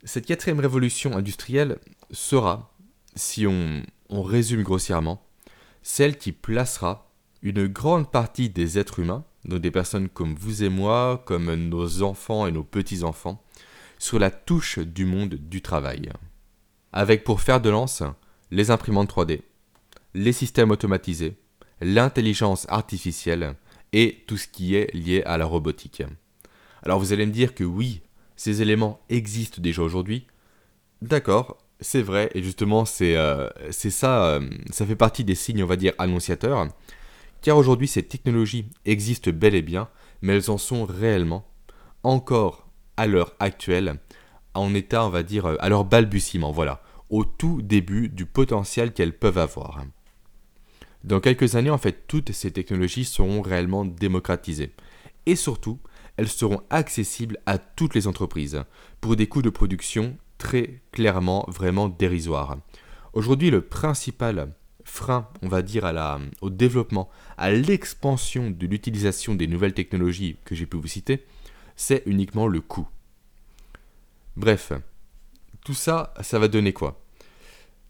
Cette 0.04 0.26
quatrième 0.26 0.60
révolution 0.60 1.16
industrielle 1.16 1.78
sera, 2.10 2.74
si 3.16 3.46
on, 3.46 3.82
résume 4.10 4.62
grossièrement, 4.62 5.26
celle 5.82 6.18
qui 6.18 6.32
placera 6.32 7.10
une 7.42 7.66
grande 7.66 8.10
partie 8.10 8.48
des 8.48 8.78
êtres 8.78 9.00
humains, 9.00 9.24
donc 9.44 9.60
des 9.60 9.70
personnes 9.70 10.08
comme 10.08 10.34
vous 10.34 10.62
et 10.62 10.68
moi, 10.68 11.22
comme 11.26 11.52
nos 11.54 12.02
enfants 12.02 12.46
et 12.46 12.52
nos 12.52 12.64
petits-enfants, 12.64 13.42
sur 13.98 14.18
la 14.18 14.30
touche 14.30 14.78
du 14.78 15.04
monde 15.04 15.34
du 15.34 15.62
travail. 15.62 16.10
Avec 16.92 17.24
pour 17.24 17.40
faire 17.40 17.60
de 17.60 17.70
lance 17.70 18.02
les 18.54 18.70
imprimantes 18.70 19.12
3D, 19.12 19.40
les 20.14 20.32
systèmes 20.32 20.70
automatisés, 20.70 21.36
l'intelligence 21.80 22.66
artificielle 22.68 23.56
et 23.92 24.22
tout 24.28 24.36
ce 24.36 24.46
qui 24.46 24.76
est 24.76 24.94
lié 24.94 25.24
à 25.26 25.36
la 25.36 25.44
robotique. 25.44 26.04
Alors 26.84 27.00
vous 27.00 27.12
allez 27.12 27.26
me 27.26 27.32
dire 27.32 27.54
que 27.54 27.64
oui, 27.64 28.00
ces 28.36 28.62
éléments 28.62 29.00
existent 29.08 29.60
déjà 29.60 29.82
aujourd'hui. 29.82 30.28
D'accord, 31.02 31.58
c'est 31.80 32.00
vrai, 32.00 32.30
et 32.34 32.44
justement 32.44 32.84
c'est 32.84 33.16
euh, 33.16 33.48
ça, 33.72 34.26
euh, 34.26 34.48
ça 34.70 34.86
fait 34.86 34.94
partie 34.94 35.24
des 35.24 35.34
signes, 35.34 35.64
on 35.64 35.66
va 35.66 35.76
dire, 35.76 35.92
annonciateurs, 35.98 36.68
car 37.42 37.56
aujourd'hui 37.56 37.88
ces 37.88 38.04
technologies 38.04 38.70
existent 38.84 39.32
bel 39.32 39.56
et 39.56 39.62
bien, 39.62 39.88
mais 40.22 40.36
elles 40.36 40.50
en 40.50 40.58
sont 40.58 40.84
réellement, 40.84 41.44
encore 42.04 42.68
à 42.96 43.08
l'heure 43.08 43.34
actuelle, 43.40 43.98
en 44.54 44.72
état, 44.74 45.04
on 45.04 45.10
va 45.10 45.24
dire, 45.24 45.46
à 45.58 45.68
leur 45.68 45.84
balbutiement, 45.84 46.52
voilà, 46.52 46.83
au 47.10 47.24
tout 47.24 47.62
début 47.62 48.08
du 48.08 48.26
potentiel 48.26 48.92
qu'elles 48.92 49.16
peuvent 49.16 49.38
avoir. 49.38 49.84
Dans 51.04 51.20
quelques 51.20 51.54
années, 51.54 51.70
en 51.70 51.78
fait, 51.78 52.06
toutes 52.08 52.32
ces 52.32 52.50
technologies 52.50 53.04
seront 53.04 53.42
réellement 53.42 53.84
démocratisées. 53.84 54.72
Et 55.26 55.36
surtout, 55.36 55.78
elles 56.16 56.28
seront 56.28 56.62
accessibles 56.70 57.38
à 57.46 57.58
toutes 57.58 57.94
les 57.94 58.06
entreprises, 58.06 58.62
pour 59.00 59.16
des 59.16 59.26
coûts 59.26 59.42
de 59.42 59.50
production 59.50 60.16
très 60.38 60.82
clairement 60.92 61.44
vraiment 61.48 61.88
dérisoires. 61.88 62.58
Aujourd'hui, 63.12 63.50
le 63.50 63.60
principal 63.60 64.54
frein, 64.84 65.28
on 65.42 65.48
va 65.48 65.62
dire, 65.62 65.84
à 65.84 65.92
la, 65.92 66.20
au 66.40 66.50
développement, 66.50 67.10
à 67.36 67.50
l'expansion 67.50 68.50
de 68.50 68.66
l'utilisation 68.66 69.34
des 69.34 69.46
nouvelles 69.46 69.74
technologies 69.74 70.36
que 70.44 70.54
j'ai 70.54 70.66
pu 70.66 70.76
vous 70.76 70.86
citer, 70.86 71.24
c'est 71.76 72.02
uniquement 72.06 72.46
le 72.46 72.60
coût. 72.60 72.88
Bref, 74.36 74.72
tout 75.64 75.74
ça, 75.74 76.14
ça 76.20 76.38
va 76.38 76.46
donner 76.48 76.72
quoi? 76.72 77.04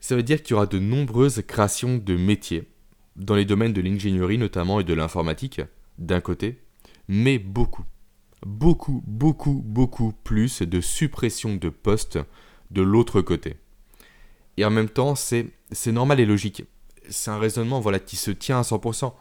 Ça 0.01 0.17
veut 0.17 0.23
dire 0.23 0.43
qu'il 0.43 0.53
y 0.53 0.55
aura 0.55 0.67
de 0.67 0.79
nombreuses 0.79 1.43
créations 1.47 1.99
de 1.99 2.17
métiers, 2.17 2.69
dans 3.17 3.35
les 3.35 3.45
domaines 3.45 3.73
de 3.73 3.81
l'ingénierie 3.81 4.39
notamment 4.39 4.81
et 4.81 4.85
de 4.85 4.95
l'informatique, 4.95 5.61
d'un 5.99 6.21
côté, 6.21 6.61
mais 7.09 7.39
beaucoup, 7.39 7.85
beaucoup, 8.47 9.03
beaucoup, 9.07 9.63
beaucoup 9.65 10.13
plus 10.25 10.63
de 10.63 10.81
suppression 10.81 11.57
de 11.57 11.69
postes 11.69 12.19
de 12.71 12.83
l'autre 12.83 13.21
côté. 13.21 13.57
Et 14.57 14.65
en 14.65 14.71
même 14.71 14.89
temps, 14.89 15.15
c'est 15.15 15.53
normal 15.87 16.21
et 16.21 16.27
logique. 16.27 16.65
C'est 17.09 17.31
un 17.31 17.39
raisonnement 17.39 17.81
voilà, 17.81 17.99
qui 17.99 18.17
se 18.17 18.31
tient 18.31 18.59
à 18.59 18.63
100%. 18.63 19.13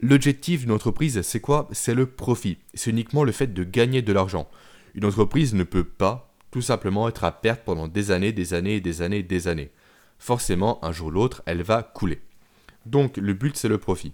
L'objectif 0.00 0.62
d'une 0.62 0.72
entreprise, 0.72 1.20
c'est 1.22 1.40
quoi? 1.40 1.68
C'est 1.72 1.94
le 1.94 2.06
profit. 2.06 2.58
C'est 2.72 2.90
uniquement 2.90 3.24
le 3.24 3.32
fait 3.32 3.52
de 3.52 3.64
gagner 3.64 4.00
de 4.00 4.12
l'argent. 4.12 4.48
Une 4.94 5.04
entreprise 5.04 5.54
ne 5.54 5.64
peut 5.64 5.84
pas 5.84 6.29
tout 6.50 6.62
simplement 6.62 7.08
être 7.08 7.24
à 7.24 7.32
perte 7.32 7.62
pendant 7.64 7.88
des 7.88 8.10
années, 8.10 8.32
des 8.32 8.54
années, 8.54 8.80
des 8.80 9.02
années, 9.02 9.22
des 9.22 9.48
années. 9.48 9.70
Forcément, 10.18 10.84
un 10.84 10.92
jour 10.92 11.08
ou 11.08 11.12
l'autre, 11.12 11.42
elle 11.46 11.62
va 11.62 11.82
couler. 11.82 12.20
Donc 12.86 13.16
le 13.16 13.34
but, 13.34 13.56
c'est 13.56 13.68
le 13.68 13.78
profit. 13.78 14.12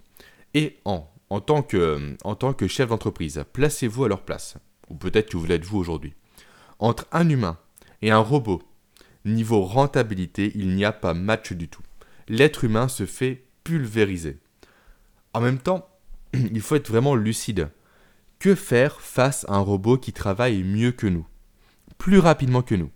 Et 0.54 0.78
en, 0.84 1.08
en, 1.30 1.40
tant 1.40 1.62
que, 1.62 2.16
en 2.24 2.34
tant 2.34 2.52
que 2.52 2.68
chef 2.68 2.88
d'entreprise, 2.88 3.44
placez-vous 3.52 4.04
à 4.04 4.08
leur 4.08 4.22
place. 4.22 4.56
Ou 4.88 4.94
peut-être 4.94 5.30
que 5.30 5.36
vous 5.36 5.46
l'êtes 5.46 5.64
vous 5.64 5.78
aujourd'hui. 5.78 6.14
Entre 6.78 7.06
un 7.12 7.28
humain 7.28 7.58
et 8.02 8.10
un 8.10 8.18
robot, 8.18 8.62
niveau 9.24 9.62
rentabilité, 9.62 10.52
il 10.54 10.74
n'y 10.74 10.84
a 10.84 10.92
pas 10.92 11.14
match 11.14 11.52
du 11.52 11.68
tout. 11.68 11.82
L'être 12.28 12.64
humain 12.64 12.88
se 12.88 13.06
fait 13.06 13.44
pulvériser. 13.64 14.38
En 15.32 15.40
même 15.40 15.58
temps, 15.58 15.88
il 16.34 16.60
faut 16.60 16.76
être 16.76 16.88
vraiment 16.88 17.14
lucide. 17.14 17.70
Que 18.38 18.54
faire 18.54 19.00
face 19.00 19.46
à 19.48 19.54
un 19.54 19.60
robot 19.60 19.96
qui 19.96 20.12
travaille 20.12 20.62
mieux 20.62 20.92
que 20.92 21.06
nous, 21.06 21.26
plus 21.98 22.18
rapidement 22.18 22.62
que 22.62 22.74
nous, 22.74 22.90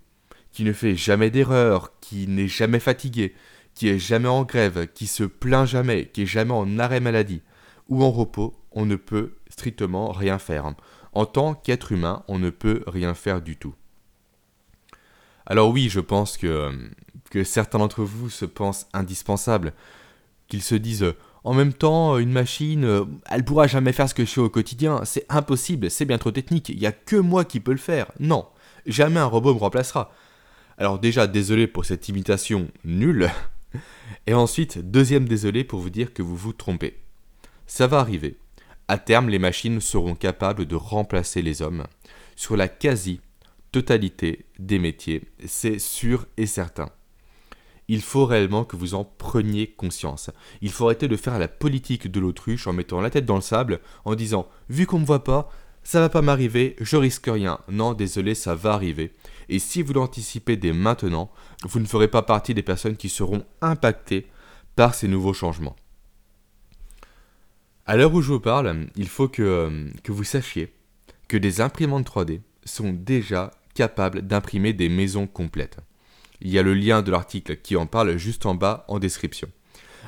qui 0.51 0.63
ne 0.63 0.73
fait 0.73 0.95
jamais 0.95 1.29
d'erreur, 1.29 1.99
qui 1.99 2.27
n'est 2.27 2.47
jamais 2.47 2.79
fatigué, 2.79 3.35
qui 3.73 3.89
est 3.89 3.99
jamais 3.99 4.27
en 4.27 4.43
grève, 4.43 4.87
qui 4.93 5.07
se 5.07 5.23
plaint 5.23 5.67
jamais, 5.67 6.07
qui 6.07 6.23
est 6.23 6.27
jamais 6.27 6.53
en 6.53 6.79
arrêt 6.79 6.99
maladie 6.99 7.41
ou 7.91 8.03
en 8.03 8.11
repos, 8.11 8.55
on 8.71 8.85
ne 8.85 8.95
peut 8.95 9.33
strictement 9.49 10.11
rien 10.11 10.39
faire. 10.39 10.73
En 11.13 11.25
tant 11.25 11.53
qu'être 11.53 11.91
humain, 11.91 12.23
on 12.27 12.39
ne 12.39 12.49
peut 12.49 12.83
rien 12.87 13.13
faire 13.13 13.41
du 13.41 13.57
tout. 13.57 13.75
Alors 15.45 15.69
oui, 15.69 15.89
je 15.89 15.99
pense 15.99 16.37
que, 16.37 16.71
que 17.29 17.43
certains 17.43 17.79
d'entre 17.79 18.03
vous 18.03 18.29
se 18.29 18.45
pensent 18.45 18.87
indispensables, 18.93 19.73
qu'ils 20.47 20.63
se 20.63 20.75
disent 20.75 21.13
en 21.43 21.53
même 21.53 21.73
temps, 21.73 22.17
une 22.17 22.31
machine, 22.31 23.05
elle 23.29 23.43
pourra 23.43 23.67
jamais 23.67 23.93
faire 23.93 24.07
ce 24.07 24.13
que 24.13 24.23
je 24.23 24.31
fais 24.31 24.41
au 24.41 24.49
quotidien, 24.49 25.03
c'est 25.03 25.25
impossible, 25.27 25.89
c'est 25.89 26.05
bien 26.05 26.19
trop 26.19 26.31
technique, 26.31 26.69
il 26.69 26.77
n'y 26.77 26.85
a 26.85 26.91
que 26.91 27.15
moi 27.15 27.43
qui 27.43 27.59
peux 27.59 27.71
le 27.71 27.77
faire. 27.77 28.11
Non, 28.19 28.47
jamais 28.85 29.19
un 29.19 29.25
robot 29.25 29.53
me 29.53 29.59
remplacera. 29.59 30.11
Alors 30.77 30.99
déjà, 30.99 31.27
désolé 31.27 31.67
pour 31.67 31.85
cette 31.85 32.09
imitation 32.09 32.69
nulle, 32.83 33.29
et 34.27 34.33
ensuite, 34.33 34.79
deuxième 34.79 35.27
désolé 35.27 35.63
pour 35.63 35.79
vous 35.79 35.89
dire 35.89 36.13
que 36.13 36.21
vous 36.21 36.35
vous 36.35 36.53
trompez. 36.53 36.97
Ça 37.67 37.87
va 37.87 37.99
arriver. 37.99 38.37
À 38.87 38.97
terme, 38.97 39.29
les 39.29 39.39
machines 39.39 39.79
seront 39.79 40.15
capables 40.15 40.65
de 40.65 40.75
remplacer 40.75 41.41
les 41.41 41.61
hommes 41.61 41.85
sur 42.35 42.57
la 42.57 42.67
quasi-totalité 42.67 44.45
des 44.59 44.79
métiers, 44.79 45.23
c'est 45.45 45.79
sûr 45.79 46.25
et 46.37 46.47
certain. 46.47 46.89
Il 47.87 48.01
faut 48.01 48.25
réellement 48.25 48.63
que 48.63 48.75
vous 48.75 48.93
en 48.93 49.03
preniez 49.03 49.67
conscience. 49.67 50.29
Il 50.61 50.71
faut 50.71 50.85
arrêter 50.85 51.07
de 51.07 51.17
faire 51.17 51.37
la 51.39 51.47
politique 51.47 52.09
de 52.09 52.19
l'autruche 52.19 52.67
en 52.67 52.73
mettant 52.73 53.01
la 53.01 53.09
tête 53.09 53.25
dans 53.25 53.35
le 53.35 53.41
sable, 53.41 53.79
en 54.05 54.15
disant 54.15 54.47
vu 54.69 54.85
qu'on 54.85 54.97
ne 54.97 55.01
me 55.01 55.07
voit 55.07 55.23
pas, 55.23 55.49
ça 55.83 55.99
va 55.99 56.09
pas 56.09 56.21
m'arriver, 56.21 56.75
je 56.79 56.95
risque 56.95 57.27
rien. 57.27 57.59
Non, 57.69 57.93
désolé, 57.93 58.35
ça 58.35 58.55
va 58.55 58.73
arriver. 58.73 59.13
Et 59.49 59.59
si 59.59 59.81
vous 59.81 59.93
l'anticipez 59.93 60.55
dès 60.55 60.73
maintenant, 60.73 61.31
vous 61.63 61.79
ne 61.79 61.85
ferez 61.85 62.07
pas 62.07 62.21
partie 62.21 62.53
des 62.53 62.63
personnes 62.63 62.97
qui 62.97 63.09
seront 63.09 63.43
impactées 63.61 64.27
par 64.75 64.93
ces 64.93 65.07
nouveaux 65.07 65.33
changements. 65.33 65.75
À 67.85 67.97
l'heure 67.97 68.13
où 68.13 68.21
je 68.21 68.31
vous 68.31 68.39
parle, 68.39 68.87
il 68.95 69.09
faut 69.09 69.27
que, 69.27 69.91
que 70.03 70.11
vous 70.11 70.23
sachiez 70.23 70.73
que 71.27 71.37
des 71.37 71.61
imprimantes 71.61 72.07
3D 72.07 72.41
sont 72.63 72.93
déjà 72.93 73.51
capables 73.73 74.21
d'imprimer 74.21 74.73
des 74.73 74.89
maisons 74.89 75.27
complètes. 75.27 75.77
Il 76.41 76.49
y 76.49 76.59
a 76.59 76.63
le 76.63 76.73
lien 76.73 77.01
de 77.01 77.11
l'article 77.11 77.57
qui 77.57 77.75
en 77.75 77.85
parle 77.85 78.17
juste 78.17 78.45
en 78.45 78.55
bas 78.55 78.85
en 78.87 78.99
description. 78.99 79.49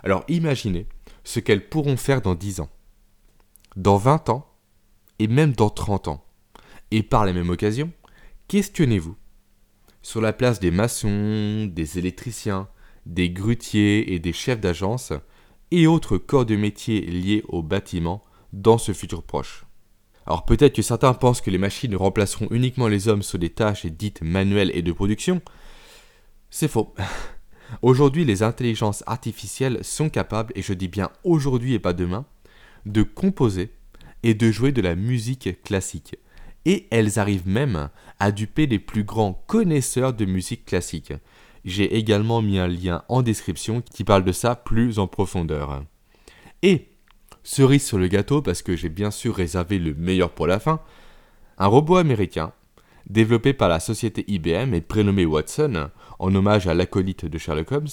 Alors 0.04 0.24
imaginez 0.28 0.88
ce 1.24 1.40
qu'elles 1.40 1.68
pourront 1.70 1.98
faire 1.98 2.22
dans 2.22 2.36
10 2.36 2.60
ans. 2.60 2.70
Dans 3.76 3.98
20 3.98 4.30
ans, 4.30 4.53
et 5.20 5.28
même 5.28 5.54
dans 5.54 5.70
30 5.70 6.08
ans. 6.08 6.26
Et 6.92 7.04
par 7.04 7.26
la 7.26 7.34
même 7.34 7.50
occasion, 7.50 7.92
questionnez-vous 8.48 9.16
sur 10.02 10.22
la 10.22 10.34
place 10.34 10.60
des 10.60 10.72
maçons, 10.72 11.66
des 11.66 11.98
électriciens, 11.98 12.68
des 13.06 13.30
grutiers 13.30 14.14
et 14.14 14.20
des 14.20 14.34
chefs 14.34 14.60
d'agence 14.60 15.14
et 15.72 15.88
autres 15.88 16.18
corps 16.18 16.46
de 16.46 16.56
métier 16.56 17.02
liés 17.02 17.44
au 17.48 17.64
bâtiment 17.64 18.22
dans 18.52 18.78
ce 18.78 18.94
futur 18.94 19.24
proche. 19.24 19.66
Alors 20.26 20.46
peut-être 20.46 20.76
que 20.76 20.82
certains 20.82 21.14
pensent 21.14 21.42
que 21.42 21.50
les 21.50 21.58
machines 21.58 21.96
remplaceront 21.96 22.48
uniquement 22.52 22.88
les 22.88 23.08
hommes 23.08 23.24
sur 23.24 23.40
des 23.40 23.50
tâches 23.50 23.86
dites 23.86 24.22
manuelles 24.22 24.72
et 24.74 24.82
de 24.82 24.92
production. 24.92 25.42
C'est 26.50 26.68
faux. 26.68 26.94
Aujourd'hui, 27.82 28.24
les 28.24 28.44
intelligences 28.44 29.04
artificielles 29.08 29.84
sont 29.84 30.10
capables, 30.10 30.54
et 30.56 30.62
je 30.62 30.74
dis 30.74 30.88
bien 30.88 31.10
aujourd'hui 31.24 31.74
et 31.74 31.80
pas 31.80 31.94
demain, 31.94 32.26
de 32.86 33.02
composer 33.02 33.72
et 34.24 34.34
de 34.34 34.52
jouer 34.52 34.72
de 34.72 34.82
la 34.82 34.96
musique 34.96 35.62
classique. 35.64 36.16
Et 36.66 36.88
elles 36.92 37.20
arrivent 37.20 37.48
même 37.48 37.90
à 38.20 38.32
duper 38.32 38.68
les 38.68 38.80
plus 38.80 39.04
grands 39.04 39.44
connaisseurs 39.48 40.14
de 40.14 40.26
musique 40.26 40.66
classique. 40.66 41.14
J'ai 41.66 41.96
également 41.98 42.42
mis 42.42 42.58
un 42.58 42.68
lien 42.68 43.04
en 43.10 43.22
description 43.22 43.82
qui 43.82 44.04
parle 44.04 44.24
de 44.24 44.32
ça 44.32 44.56
plus 44.56 45.00
en 45.00 45.08
profondeur. 45.08 45.84
Et, 46.62 46.90
cerise 47.44 47.86
sur 47.86 47.98
le 47.98 48.08
gâteau, 48.08 48.42
parce 48.42 48.62
que 48.62 48.76
j'ai 48.76 48.90
bien 48.90 49.12
sûr 49.12 49.36
réservé 49.36 49.80
le 49.80 49.94
meilleur 49.94 50.32
pour 50.32 50.48
la 50.48 50.60
fin, 50.60 50.80
un 51.58 51.68
robot 51.68 51.98
américain, 51.98 52.54
développé 53.10 53.54
par 53.54 53.70
la 53.70 53.80
société 53.80 54.24
IBM 54.28 54.74
et 54.74 54.82
prénommé 54.82 55.26
Watson, 55.26 55.90
en 56.20 56.36
hommage 56.36 56.68
à 56.68 56.74
l'acolyte 56.74 57.26
de 57.26 57.38
Sherlock 57.38 57.72
Holmes, 57.72 57.88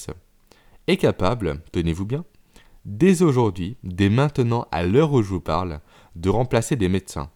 est 0.87 0.97
capable, 0.97 1.61
tenez-vous 1.73 2.07
bien, 2.07 2.25
dès 2.85 3.23
aujourd'hui, 3.23 3.77
dès 3.83 4.09
maintenant 4.09 4.67
à 4.71 4.85
l'heure 4.85 5.13
où 5.13 5.23
je 5.23 5.29
vous 5.29 5.41
parle, 5.41 5.81
de 6.17 6.29
remplacer 6.29 6.76
des 6.76 6.88
médecins. 6.88 7.31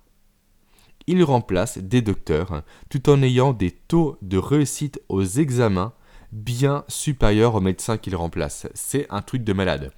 Il 1.07 1.23
remplace 1.23 1.79
des 1.79 2.03
docteurs 2.03 2.63
tout 2.89 3.11
en 3.11 3.23
ayant 3.23 3.53
des 3.53 3.71
taux 3.71 4.17
de 4.23 4.39
réussite 4.39 5.01
aux 5.09 5.25
examens 5.25 5.93
bien 6.33 6.85
supérieurs 6.89 7.55
aux 7.55 7.61
médecins 7.61 7.99
qu'il 7.99 8.17
remplace. 8.17 8.67
C'est 8.75 9.07
un 9.11 9.23
truc 9.23 9.45
de 9.45 9.53
malade. 9.53 9.93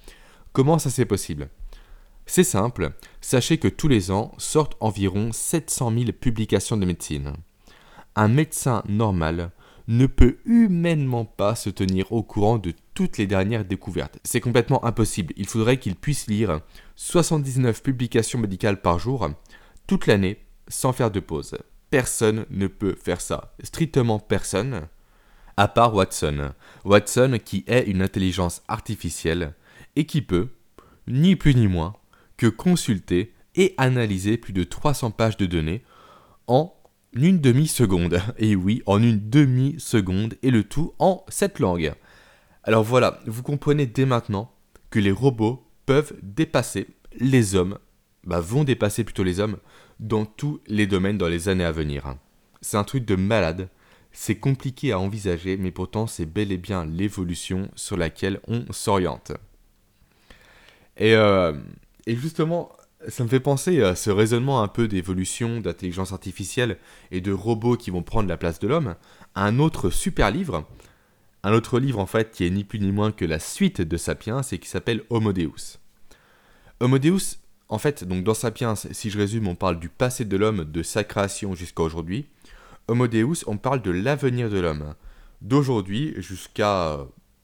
Comment 0.53 0.79
ça 0.79 0.89
c'est 0.89 1.05
possible? 1.05 1.49
C'est 2.25 2.43
simple, 2.43 2.91
sachez 3.21 3.57
que 3.57 3.69
tous 3.69 3.87
les 3.87 4.11
ans 4.11 4.33
sortent 4.37 4.75
environ 4.81 5.31
700 5.31 5.91
000 5.91 6.11
publications 6.11 6.75
de 6.75 6.85
médecine. 6.85 7.33
Un 8.15 8.27
médecin 8.27 8.83
normal 8.89 9.51
ne 9.87 10.05
peut 10.05 10.37
humainement 10.45 11.25
pas 11.25 11.55
se 11.55 11.69
tenir 11.69 12.11
au 12.11 12.21
courant 12.23 12.57
de 12.57 12.73
toutes 12.93 13.17
les 13.17 13.27
dernières 13.27 13.65
découvertes. 13.65 14.19
C'est 14.23 14.41
complètement 14.41 14.83
impossible. 14.83 15.33
Il 15.37 15.47
faudrait 15.47 15.77
qu'il 15.77 15.95
puisse 15.95 16.27
lire 16.27 16.59
79 16.95 17.81
publications 17.81 18.39
médicales 18.39 18.81
par 18.81 18.99
jour, 18.99 19.29
toute 19.87 20.07
l'année, 20.07 20.39
sans 20.67 20.91
faire 20.91 21.11
de 21.11 21.19
pause. 21.19 21.55
personne 21.89 22.45
ne 22.49 22.67
peut 22.67 22.95
faire 23.01 23.21
ça. 23.21 23.55
Strictement 23.63 24.19
personne, 24.19 24.87
à 25.55 25.69
part 25.69 25.95
Watson. 25.95 26.51
Watson 26.83 27.39
qui 27.43 27.63
est 27.67 27.83
une 27.83 28.01
intelligence 28.01 28.61
artificielle 28.67 29.53
et 29.95 30.05
qui 30.05 30.21
peut, 30.21 30.49
ni 31.07 31.37
plus 31.37 31.55
ni 31.55 31.67
moins, 31.67 31.95
que 32.35 32.47
consulter 32.47 33.33
et 33.55 33.73
analyser 33.77 34.37
plus 34.37 34.53
de 34.53 34.63
300 34.63 35.11
pages 35.11 35.37
de 35.37 35.45
données 35.45 35.83
en 36.47 36.73
une 37.13 37.39
demi-seconde. 37.39 38.21
Et 38.37 38.55
oui, 38.55 38.81
en 38.85 39.01
une 39.01 39.29
demi-seconde, 39.29 40.35
et 40.41 40.51
le 40.51 40.63
tout 40.63 40.93
en 40.99 41.25
cette 41.29 41.59
langue. 41.59 41.93
Alors 42.63 42.83
voilà, 42.83 43.19
vous 43.25 43.43
comprenez 43.43 43.85
dès 43.85 44.05
maintenant 44.05 44.51
que 44.89 44.99
les 44.99 45.11
robots 45.11 45.65
peuvent 45.85 46.13
dépasser 46.21 46.87
les 47.19 47.55
hommes, 47.55 47.77
bah 48.25 48.41
vont 48.41 48.63
dépasser 48.63 49.03
plutôt 49.03 49.23
les 49.23 49.39
hommes, 49.39 49.57
dans 49.99 50.25
tous 50.25 50.59
les 50.67 50.85
domaines 50.85 51.17
dans 51.17 51.29
les 51.29 51.49
années 51.49 51.63
à 51.63 51.71
venir. 51.71 52.15
C'est 52.61 52.77
un 52.77 52.83
truc 52.83 53.05
de 53.05 53.15
malade, 53.15 53.69
c'est 54.11 54.35
compliqué 54.35 54.91
à 54.91 54.99
envisager, 54.99 55.57
mais 55.57 55.71
pourtant 55.71 56.07
c'est 56.07 56.25
bel 56.25 56.51
et 56.51 56.57
bien 56.57 56.85
l'évolution 56.85 57.69
sur 57.75 57.97
laquelle 57.97 58.39
on 58.47 58.65
s'oriente. 58.71 59.31
Et, 60.97 61.13
euh, 61.13 61.53
et 62.05 62.15
justement, 62.15 62.71
ça 63.07 63.23
me 63.23 63.29
fait 63.29 63.39
penser 63.39 63.81
à 63.83 63.95
ce 63.95 64.09
raisonnement 64.09 64.61
un 64.61 64.67
peu 64.67 64.87
d'évolution, 64.87 65.61
d'intelligence 65.61 66.11
artificielle 66.11 66.77
et 67.11 67.21
de 67.21 67.31
robots 67.31 67.77
qui 67.77 67.89
vont 67.89 68.03
prendre 68.03 68.27
la 68.27 68.37
place 68.37 68.59
de 68.59 68.67
l'homme, 68.67 68.95
un 69.35 69.59
autre 69.59 69.89
super 69.89 70.31
livre, 70.31 70.67
un 71.43 71.53
autre 71.53 71.79
livre 71.79 71.99
en 71.99 72.05
fait 72.05 72.31
qui 72.31 72.45
est 72.45 72.49
ni 72.49 72.63
plus 72.63 72.79
ni 72.79 72.91
moins 72.91 73.11
que 73.11 73.25
la 73.25 73.39
suite 73.39 73.81
de 73.81 73.97
Sapiens 73.97 74.41
et 74.51 74.59
qui 74.59 74.67
s'appelle 74.67 75.03
Homo 75.09 75.31
Deus. 75.31 75.79
Homo 76.79 76.99
Deus, 76.99 77.37
en 77.69 77.77
fait, 77.77 78.03
donc 78.03 78.23
dans 78.23 78.33
Sapiens, 78.33 78.75
si 78.75 79.09
je 79.09 79.17
résume, 79.17 79.47
on 79.47 79.55
parle 79.55 79.79
du 79.79 79.89
passé 79.89 80.25
de 80.25 80.37
l'homme, 80.37 80.65
de 80.65 80.83
sa 80.83 81.03
création 81.03 81.55
jusqu'à 81.55 81.83
aujourd'hui. 81.83 82.27
Homo 82.87 83.07
Deus, 83.07 83.43
on 83.47 83.57
parle 83.57 83.81
de 83.81 83.91
l'avenir 83.91 84.49
de 84.49 84.59
l'homme, 84.59 84.95
d'aujourd'hui 85.41 86.13
jusqu'à 86.17 86.99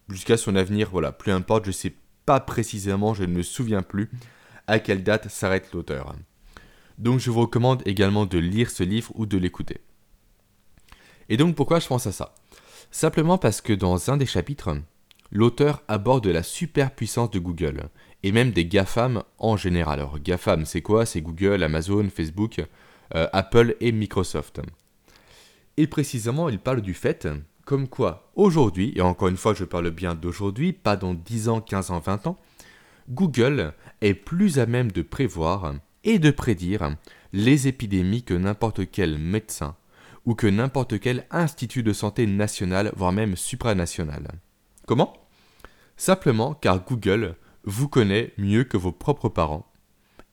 jusqu'à 0.09 0.35
son 0.37 0.55
avenir, 0.55 0.89
voilà, 0.91 1.11
plus 1.11 1.31
importe, 1.31 1.65
je 1.65 1.71
sais 1.71 1.93
pas 2.25 2.39
précisément, 2.41 3.13
je 3.13 3.23
ne 3.23 3.33
me 3.33 3.43
souviens 3.43 3.81
plus 3.81 4.09
à 4.67 4.79
quelle 4.79 5.03
date 5.03 5.29
s'arrête 5.29 5.71
l'auteur. 5.73 6.15
Donc 6.97 7.19
je 7.19 7.31
vous 7.31 7.41
recommande 7.41 7.81
également 7.85 8.25
de 8.25 8.37
lire 8.37 8.69
ce 8.69 8.83
livre 8.83 9.11
ou 9.15 9.25
de 9.25 9.37
l'écouter. 9.37 9.81
Et 11.29 11.37
donc 11.37 11.55
pourquoi 11.55 11.79
je 11.79 11.87
pense 11.87 12.07
à 12.07 12.11
ça? 12.11 12.35
Simplement 12.91 13.37
parce 13.37 13.61
que 13.61 13.73
dans 13.73 14.11
un 14.11 14.17
des 14.17 14.25
chapitres, 14.25 14.77
l'auteur 15.31 15.81
aborde 15.87 16.27
la 16.27 16.43
superpuissance 16.43 17.31
de 17.31 17.39
Google, 17.39 17.89
et 18.21 18.31
même 18.31 18.51
des 18.51 18.65
GAFAM 18.65 19.23
en 19.39 19.57
général. 19.57 19.99
Alors 19.99 20.19
GAFAM 20.19 20.65
c'est 20.65 20.81
quoi? 20.81 21.05
C'est 21.05 21.21
Google, 21.21 21.63
Amazon, 21.63 22.07
Facebook, 22.15 22.63
euh, 23.15 23.27
Apple 23.33 23.75
et 23.81 23.91
Microsoft. 23.91 24.61
Et 25.77 25.87
précisément 25.87 26.49
il 26.49 26.59
parle 26.59 26.81
du 26.81 26.93
fait 26.93 27.27
comme 27.65 27.87
quoi 27.87 28.31
aujourd'hui, 28.35 28.93
et 28.95 29.01
encore 29.01 29.29
une 29.29 29.37
fois 29.37 29.53
je 29.53 29.63
parle 29.63 29.89
bien 29.89 30.15
d'aujourd'hui, 30.15 30.73
pas 30.73 30.97
dans 30.97 31.13
10 31.13 31.49
ans, 31.49 31.61
15 31.61 31.91
ans, 31.91 31.99
20 31.99 32.27
ans, 32.27 32.37
Google 33.09 33.73
est 34.01 34.13
plus 34.13 34.59
à 34.59 34.65
même 34.65 34.91
de 34.91 35.01
prévoir 35.01 35.75
et 36.03 36.19
de 36.19 36.31
prédire 36.31 36.95
les 37.31 37.67
épidémies 37.67 38.23
que 38.23 38.33
n'importe 38.33 38.89
quel 38.89 39.17
médecin 39.17 39.75
ou 40.25 40.35
que 40.35 40.47
n'importe 40.47 40.99
quel 40.99 41.25
institut 41.31 41.83
de 41.83 41.93
santé 41.93 42.25
national, 42.27 42.91
voire 42.95 43.11
même 43.11 43.35
supranational. 43.35 44.27
Comment? 44.87 45.13
Simplement 45.97 46.53
car 46.53 46.83
Google 46.83 47.35
vous 47.65 47.87
connaît 47.87 48.33
mieux 48.37 48.63
que 48.63 48.77
vos 48.77 48.91
propres 48.91 49.29
parents, 49.29 49.71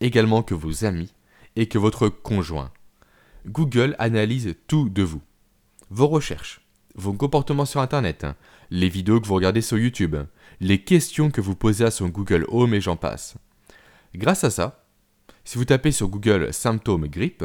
également 0.01 0.43
que 0.43 0.55
vos 0.55 0.85
amis 0.85 1.13
et 1.57 1.69
que 1.69 1.79
votre 1.79 2.09
conjoint. 2.09 2.73
Google 3.47 3.97
analyse 3.99 4.55
tout 4.67 4.89
de 4.89 5.03
vous. 5.03 5.23
Vos 5.91 6.09
recherches, 6.09 6.61
vos 6.95 7.13
comportements 7.13 7.65
sur 7.65 7.81
Internet, 7.81 8.27
les 8.71 8.89
vidéos 8.89 9.21
que 9.21 9.27
vous 9.27 9.35
regardez 9.35 9.61
sur 9.61 9.79
YouTube, 9.79 10.17
les 10.61 10.83
questions 10.83 11.31
que 11.31 11.41
vous 11.41 11.55
posez 11.55 11.85
à 11.85 11.91
son 11.91 12.09
Google 12.09 12.45
Home 12.49 12.75
et 12.75 12.81
j'en 12.81 12.97
passe. 12.97 13.37
Grâce 14.15 14.45
à 14.45 14.51
ça, 14.51 14.85
si 15.45 15.59
vous 15.59 15.65
tapez 15.65 15.93
sur 15.93 16.09
Google 16.09 16.53
symptômes 16.53 17.07
grippe 17.07 17.45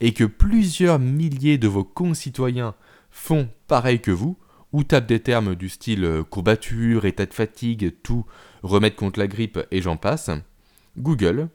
et 0.00 0.12
que 0.12 0.24
plusieurs 0.24 0.98
milliers 0.98 1.58
de 1.58 1.68
vos 1.68 1.84
concitoyens 1.84 2.74
font 3.10 3.48
pareil 3.66 4.00
que 4.00 4.10
vous, 4.10 4.36
ou 4.72 4.82
tapent 4.82 5.06
des 5.06 5.20
termes 5.20 5.54
du 5.54 5.68
style 5.68 6.04
euh, 6.04 6.24
courbature, 6.24 7.04
état 7.04 7.26
de 7.26 7.32
fatigue, 7.32 7.94
tout, 8.02 8.26
remède 8.62 8.96
contre 8.96 9.20
la 9.20 9.28
grippe 9.28 9.60
et 9.70 9.80
j'en 9.80 9.96
passe, 9.96 10.30
Google 10.98 11.48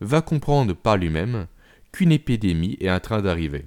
va 0.00 0.22
comprendre 0.22 0.74
par 0.74 0.96
lui-même 0.96 1.46
qu'une 1.92 2.12
épidémie 2.12 2.78
est 2.80 2.90
en 2.90 2.98
train 2.98 3.20
d'arriver, 3.20 3.66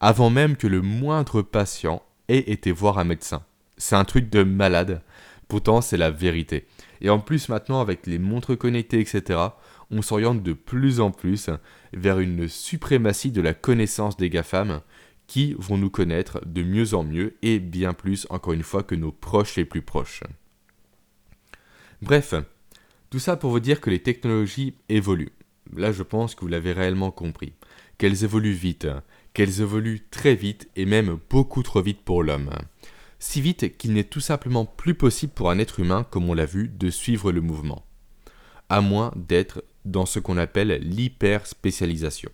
avant 0.00 0.28
même 0.28 0.56
que 0.56 0.66
le 0.66 0.82
moindre 0.82 1.40
patient 1.40 2.02
ait 2.28 2.50
été 2.50 2.72
voir 2.72 2.98
un 2.98 3.04
médecin. 3.04 3.44
C'est 3.76 3.96
un 3.96 4.04
truc 4.04 4.30
de 4.30 4.42
malade, 4.42 5.02
pourtant 5.48 5.80
c'est 5.80 5.96
la 5.96 6.10
vérité. 6.10 6.66
Et 7.00 7.10
en 7.10 7.18
plus 7.18 7.48
maintenant 7.48 7.80
avec 7.80 8.06
les 8.06 8.18
montres 8.18 8.56
connectées, 8.56 9.00
etc., 9.00 9.40
on 9.90 10.02
s'oriente 10.02 10.42
de 10.42 10.52
plus 10.52 11.00
en 11.00 11.10
plus 11.10 11.50
vers 11.92 12.18
une 12.18 12.48
suprématie 12.48 13.30
de 13.30 13.40
la 13.40 13.54
connaissance 13.54 14.16
des 14.16 14.30
GAFAM 14.30 14.80
qui 15.26 15.54
vont 15.58 15.76
nous 15.76 15.90
connaître 15.90 16.40
de 16.46 16.62
mieux 16.62 16.94
en 16.94 17.04
mieux 17.04 17.36
et 17.42 17.58
bien 17.58 17.92
plus 17.92 18.26
encore 18.30 18.52
une 18.52 18.62
fois 18.62 18.82
que 18.82 18.94
nos 18.94 19.12
proches 19.12 19.56
les 19.56 19.64
plus 19.64 19.82
proches. 19.82 20.22
Bref, 22.02 22.34
tout 23.10 23.18
ça 23.18 23.36
pour 23.36 23.50
vous 23.50 23.60
dire 23.60 23.80
que 23.80 23.90
les 23.90 24.02
technologies 24.02 24.74
évoluent. 24.88 25.32
Là 25.74 25.92
je 25.92 26.02
pense 26.02 26.34
que 26.34 26.40
vous 26.40 26.48
l'avez 26.48 26.72
réellement 26.72 27.10
compris. 27.10 27.54
Qu'elles 27.98 28.24
évoluent 28.24 28.52
vite, 28.52 28.88
qu'elles 29.36 29.60
évoluent 29.60 30.00
très 30.10 30.34
vite 30.34 30.66
et 30.76 30.86
même 30.86 31.18
beaucoup 31.28 31.62
trop 31.62 31.82
vite 31.82 32.00
pour 32.00 32.22
l'homme. 32.22 32.48
Si 33.18 33.42
vite 33.42 33.76
qu'il 33.76 33.92
n'est 33.92 34.04
tout 34.04 34.20
simplement 34.20 34.64
plus 34.64 34.94
possible 34.94 35.34
pour 35.34 35.50
un 35.50 35.58
être 35.58 35.78
humain, 35.78 36.06
comme 36.10 36.30
on 36.30 36.32
l'a 36.32 36.46
vu, 36.46 36.68
de 36.68 36.88
suivre 36.88 37.32
le 37.32 37.42
mouvement. 37.42 37.84
À 38.70 38.80
moins 38.80 39.12
d'être 39.14 39.62
dans 39.84 40.06
ce 40.06 40.20
qu'on 40.20 40.38
appelle 40.38 40.80
l'hyperspécialisation. 40.82 42.30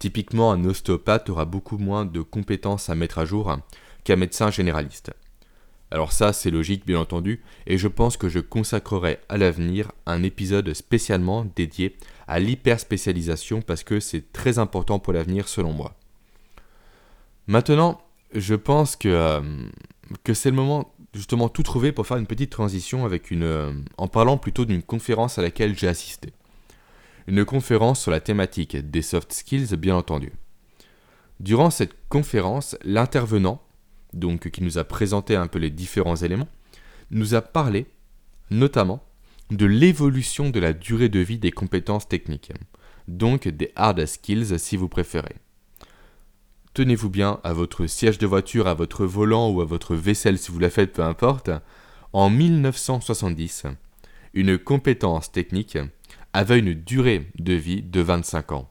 Typiquement, 0.00 0.50
un 0.50 0.64
ostéopathe 0.64 1.30
aura 1.30 1.44
beaucoup 1.44 1.78
moins 1.78 2.04
de 2.04 2.22
compétences 2.22 2.90
à 2.90 2.96
mettre 2.96 3.18
à 3.18 3.24
jour 3.24 3.56
qu'un 4.02 4.16
médecin 4.16 4.50
généraliste. 4.50 5.12
Alors 5.92 6.12
ça, 6.12 6.32
c'est 6.32 6.50
logique, 6.50 6.86
bien 6.86 6.98
entendu, 6.98 7.40
et 7.68 7.78
je 7.78 7.86
pense 7.86 8.16
que 8.16 8.28
je 8.28 8.40
consacrerai 8.40 9.20
à 9.28 9.36
l'avenir 9.36 9.92
un 10.06 10.24
épisode 10.24 10.74
spécialement 10.74 11.46
dédié 11.54 11.96
à 12.26 12.40
l'hyperspécialisation 12.40 13.62
parce 13.62 13.84
que 13.84 14.00
c'est 14.00 14.32
très 14.32 14.58
important 14.58 14.98
pour 14.98 15.12
l'avenir 15.12 15.46
selon 15.46 15.72
moi. 15.72 15.99
Maintenant, 17.46 18.00
je 18.34 18.54
pense 18.54 18.96
que, 18.96 19.08
euh, 19.08 19.40
que 20.24 20.34
c'est 20.34 20.50
le 20.50 20.56
moment 20.56 20.94
justement 21.14 21.48
tout 21.48 21.62
trouver 21.62 21.92
pour 21.92 22.06
faire 22.06 22.16
une 22.16 22.26
petite 22.26 22.50
transition 22.50 23.04
avec 23.04 23.30
une, 23.30 23.42
euh, 23.42 23.72
en 23.98 24.08
parlant 24.08 24.38
plutôt 24.38 24.64
d'une 24.64 24.82
conférence 24.82 25.38
à 25.38 25.42
laquelle 25.42 25.76
j'ai 25.76 25.88
assisté. 25.88 26.32
Une 27.26 27.44
conférence 27.44 28.00
sur 28.00 28.10
la 28.10 28.20
thématique 28.20 28.76
des 28.76 29.02
soft 29.02 29.32
skills, 29.32 29.76
bien 29.76 29.96
entendu. 29.96 30.32
Durant 31.40 31.70
cette 31.70 31.94
conférence, 32.08 32.76
l'intervenant, 32.84 33.62
donc 34.12 34.50
qui 34.50 34.62
nous 34.62 34.78
a 34.78 34.84
présenté 34.84 35.36
un 35.36 35.46
peu 35.46 35.58
les 35.58 35.70
différents 35.70 36.16
éléments, 36.16 36.48
nous 37.10 37.34
a 37.34 37.42
parlé 37.42 37.86
notamment 38.50 39.02
de 39.50 39.66
l'évolution 39.66 40.50
de 40.50 40.60
la 40.60 40.72
durée 40.72 41.08
de 41.08 41.20
vie 41.20 41.38
des 41.38 41.50
compétences 41.50 42.08
techniques, 42.08 42.52
donc 43.08 43.48
des 43.48 43.72
hard 43.74 44.04
skills 44.06 44.58
si 44.58 44.76
vous 44.76 44.88
préférez. 44.88 45.36
Tenez-vous 46.72 47.10
bien 47.10 47.40
à 47.42 47.52
votre 47.52 47.86
siège 47.86 48.18
de 48.18 48.28
voiture, 48.28 48.68
à 48.68 48.74
votre 48.74 49.04
volant 49.04 49.50
ou 49.50 49.60
à 49.60 49.64
votre 49.64 49.96
vaisselle 49.96 50.38
si 50.38 50.52
vous 50.52 50.60
la 50.60 50.70
faites, 50.70 50.92
peu 50.92 51.02
importe. 51.02 51.50
En 52.12 52.30
1970, 52.30 53.66
une 54.34 54.56
compétence 54.56 55.32
technique 55.32 55.78
avait 56.32 56.60
une 56.60 56.74
durée 56.74 57.26
de 57.40 57.54
vie 57.54 57.82
de 57.82 58.00
25 58.00 58.52
ans. 58.52 58.70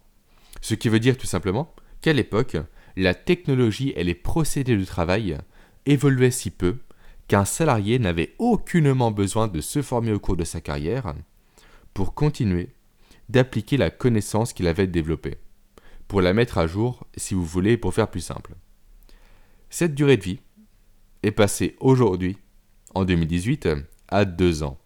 Ce 0.62 0.76
qui 0.76 0.88
veut 0.88 1.02
dire 1.02 1.18
tout 1.18 1.28
simplement 1.28 1.74
qu'à 2.00 2.14
l'époque, 2.14 2.56
la 2.96 3.14
technologie 3.14 3.92
et 3.98 4.06
les 4.06 4.16
procédés 4.16 4.78
de 4.78 4.86
travail 4.86 5.38
évoluaient 5.86 6.32
si 6.32 6.52
peu 6.52 6.78
qu'un 7.28 7.44
salarié 7.44 8.00
n'avait 8.00 8.34
aucunement 8.40 9.12
besoin 9.12 9.50
de 9.50 9.60
se 9.60 9.82
former 9.82 10.14
au 10.14 10.20
cours 10.20 10.38
de 10.38 10.46
sa 10.46 10.62
carrière 10.62 11.14
pour 11.94 12.14
continuer 12.14 12.70
d'appliquer 13.28 13.76
la 13.76 13.90
connaissance 13.90 14.54
qu'il 14.54 14.68
avait 14.68 14.88
développée 14.88 15.38
pour 16.10 16.22
la 16.22 16.34
mettre 16.34 16.58
à 16.58 16.68
jour, 16.68 17.06
si 17.16 17.36
vous 17.36 17.46
voulez, 17.46 17.78
pour 17.78 17.94
faire 17.94 18.10
plus 18.10 18.20
simple. 18.20 18.56
Cette 19.70 19.94
durée 19.94 20.18
de 20.18 20.24
vie 20.24 20.40
est 21.22 21.32
passée 21.32 21.78
aujourd'hui, 21.80 22.36
en 22.96 23.06
2018, 23.06 23.70
à 24.08 24.26
2 24.26 24.64
ans. 24.64 24.80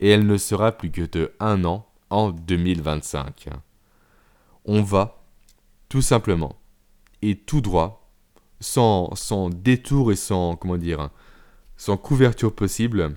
Et 0.00 0.10
elle 0.10 0.26
ne 0.26 0.36
sera 0.36 0.72
plus 0.72 0.90
que 0.90 1.02
de 1.02 1.32
1 1.38 1.64
an 1.64 1.88
en 2.10 2.32
2025. 2.32 3.50
On 4.64 4.82
va, 4.82 5.24
tout 5.88 6.02
simplement, 6.02 6.58
et 7.22 7.36
tout 7.36 7.60
droit, 7.60 8.10
sans, 8.58 9.14
sans 9.14 9.48
détour 9.48 10.10
et 10.10 10.16
sans, 10.16 10.56
comment 10.56 10.76
dire, 10.76 11.10
sans 11.76 11.96
couverture 11.96 12.52
possible, 12.52 13.16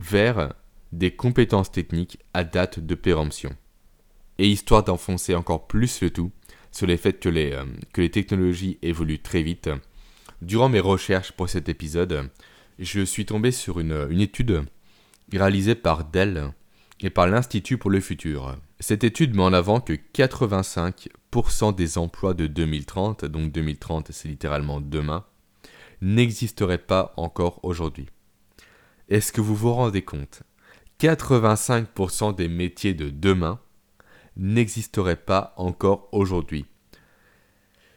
vers 0.00 0.54
des 0.92 1.16
compétences 1.16 1.72
techniques 1.72 2.20
à 2.32 2.44
date 2.44 2.78
de 2.78 2.94
péremption. 2.94 3.56
Et 4.42 4.48
histoire 4.48 4.82
d'enfoncer 4.82 5.36
encore 5.36 5.68
plus 5.68 6.00
le 6.00 6.10
tout, 6.10 6.32
sur 6.72 6.88
les 6.88 6.96
faits 6.96 7.20
que 7.20 7.28
les, 7.28 7.52
euh, 7.52 7.64
que 7.92 8.00
les 8.00 8.10
technologies 8.10 8.76
évoluent 8.82 9.22
très 9.22 9.40
vite. 9.40 9.70
Durant 10.40 10.68
mes 10.68 10.80
recherches 10.80 11.30
pour 11.30 11.48
cet 11.48 11.68
épisode, 11.68 12.28
je 12.80 13.02
suis 13.02 13.24
tombé 13.24 13.52
sur 13.52 13.78
une, 13.78 14.08
une 14.10 14.20
étude 14.20 14.64
réalisée 15.30 15.76
par 15.76 16.06
Dell 16.06 16.50
et 16.98 17.08
par 17.08 17.28
l'Institut 17.28 17.78
pour 17.78 17.88
le 17.88 18.00
futur. 18.00 18.56
Cette 18.80 19.04
étude 19.04 19.36
met 19.36 19.44
en 19.44 19.52
avant 19.52 19.78
que 19.78 19.92
85% 19.92 21.72
des 21.76 21.96
emplois 21.96 22.34
de 22.34 22.48
2030, 22.48 23.24
donc 23.26 23.52
2030 23.52 24.10
c'est 24.10 24.26
littéralement 24.26 24.80
demain, 24.80 25.24
n'existeraient 26.00 26.78
pas 26.78 27.14
encore 27.16 27.60
aujourd'hui. 27.62 28.08
Est-ce 29.08 29.30
que 29.30 29.40
vous 29.40 29.54
vous 29.54 29.72
rendez 29.72 30.02
compte? 30.02 30.42
85% 30.98 32.34
des 32.34 32.48
métiers 32.48 32.94
de 32.94 33.08
demain 33.08 33.60
n'existeraient 34.36 35.16
pas 35.16 35.54
encore 35.56 36.08
aujourd'hui. 36.12 36.66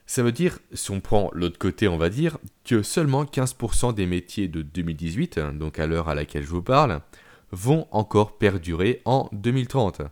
Ça 0.07 0.21
veut 0.21 0.31
dire, 0.31 0.59
si 0.71 0.91
on 0.91 1.01
prend 1.01 1.31
l'autre 1.33 1.57
côté, 1.57 1.87
on 1.87 1.97
va 1.97 2.09
dire, 2.09 2.37
que 2.63 2.83
seulement 2.83 3.23
15% 3.23 3.93
des 3.93 4.05
métiers 4.05 4.47
de 4.47 4.61
2018, 4.61 5.39
donc 5.53 5.79
à 5.79 5.87
l'heure 5.87 6.09
à 6.09 6.15
laquelle 6.15 6.43
je 6.43 6.49
vous 6.49 6.61
parle, 6.61 7.01
vont 7.51 7.87
encore 7.91 8.37
perdurer 8.37 9.01
en 9.05 9.29
2030. 9.31 10.03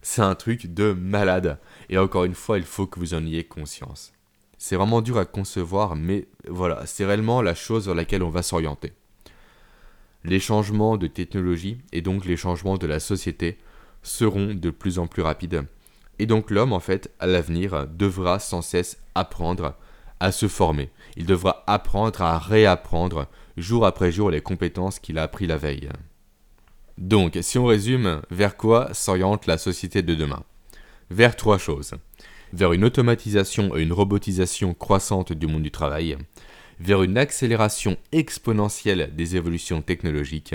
C'est 0.00 0.22
un 0.22 0.34
truc 0.34 0.72
de 0.72 0.92
malade. 0.92 1.58
Et 1.90 1.98
encore 1.98 2.24
une 2.24 2.34
fois, 2.34 2.58
il 2.58 2.64
faut 2.64 2.86
que 2.86 2.98
vous 2.98 3.14
en 3.14 3.24
ayez 3.26 3.44
conscience. 3.44 4.12
C'est 4.56 4.76
vraiment 4.76 5.02
dur 5.02 5.18
à 5.18 5.24
concevoir, 5.24 5.96
mais 5.96 6.28
voilà, 6.48 6.86
c'est 6.86 7.04
réellement 7.04 7.42
la 7.42 7.54
chose 7.54 7.86
vers 7.86 7.94
laquelle 7.94 8.22
on 8.22 8.30
va 8.30 8.42
s'orienter. 8.42 8.92
Les 10.24 10.40
changements 10.40 10.96
de 10.96 11.08
technologie 11.08 11.78
et 11.92 12.00
donc 12.00 12.24
les 12.24 12.36
changements 12.36 12.78
de 12.78 12.86
la 12.86 13.00
société 13.00 13.58
seront 14.02 14.54
de 14.54 14.70
plus 14.70 14.98
en 14.98 15.06
plus 15.06 15.22
rapides. 15.22 15.64
Et 16.18 16.26
donc 16.26 16.50
l'homme, 16.50 16.72
en 16.72 16.80
fait, 16.80 17.10
à 17.18 17.26
l'avenir, 17.26 17.86
devra 17.88 18.38
sans 18.38 18.62
cesse 18.62 18.98
apprendre 19.14 19.74
à 20.20 20.30
se 20.30 20.46
former. 20.46 20.90
Il 21.16 21.26
devra 21.26 21.64
apprendre 21.66 22.22
à 22.22 22.38
réapprendre 22.38 23.26
jour 23.56 23.84
après 23.84 24.12
jour 24.12 24.30
les 24.30 24.40
compétences 24.40 24.98
qu'il 25.00 25.18
a 25.18 25.24
appris 25.24 25.46
la 25.46 25.56
veille. 25.56 25.88
Donc, 26.98 27.38
si 27.40 27.58
on 27.58 27.64
résume, 27.64 28.22
vers 28.30 28.56
quoi 28.56 28.92
s'oriente 28.94 29.46
la 29.46 29.58
société 29.58 30.02
de 30.02 30.14
demain? 30.14 30.44
Vers 31.10 31.36
trois 31.36 31.58
choses. 31.58 31.94
Vers 32.52 32.72
une 32.72 32.84
automatisation 32.84 33.74
et 33.76 33.82
une 33.82 33.92
robotisation 33.92 34.74
croissante 34.74 35.32
du 35.32 35.46
monde 35.46 35.62
du 35.62 35.70
travail, 35.70 36.18
vers 36.78 37.02
une 37.02 37.16
accélération 37.16 37.96
exponentielle 38.12 39.10
des 39.16 39.36
évolutions 39.36 39.82
technologiques, 39.82 40.54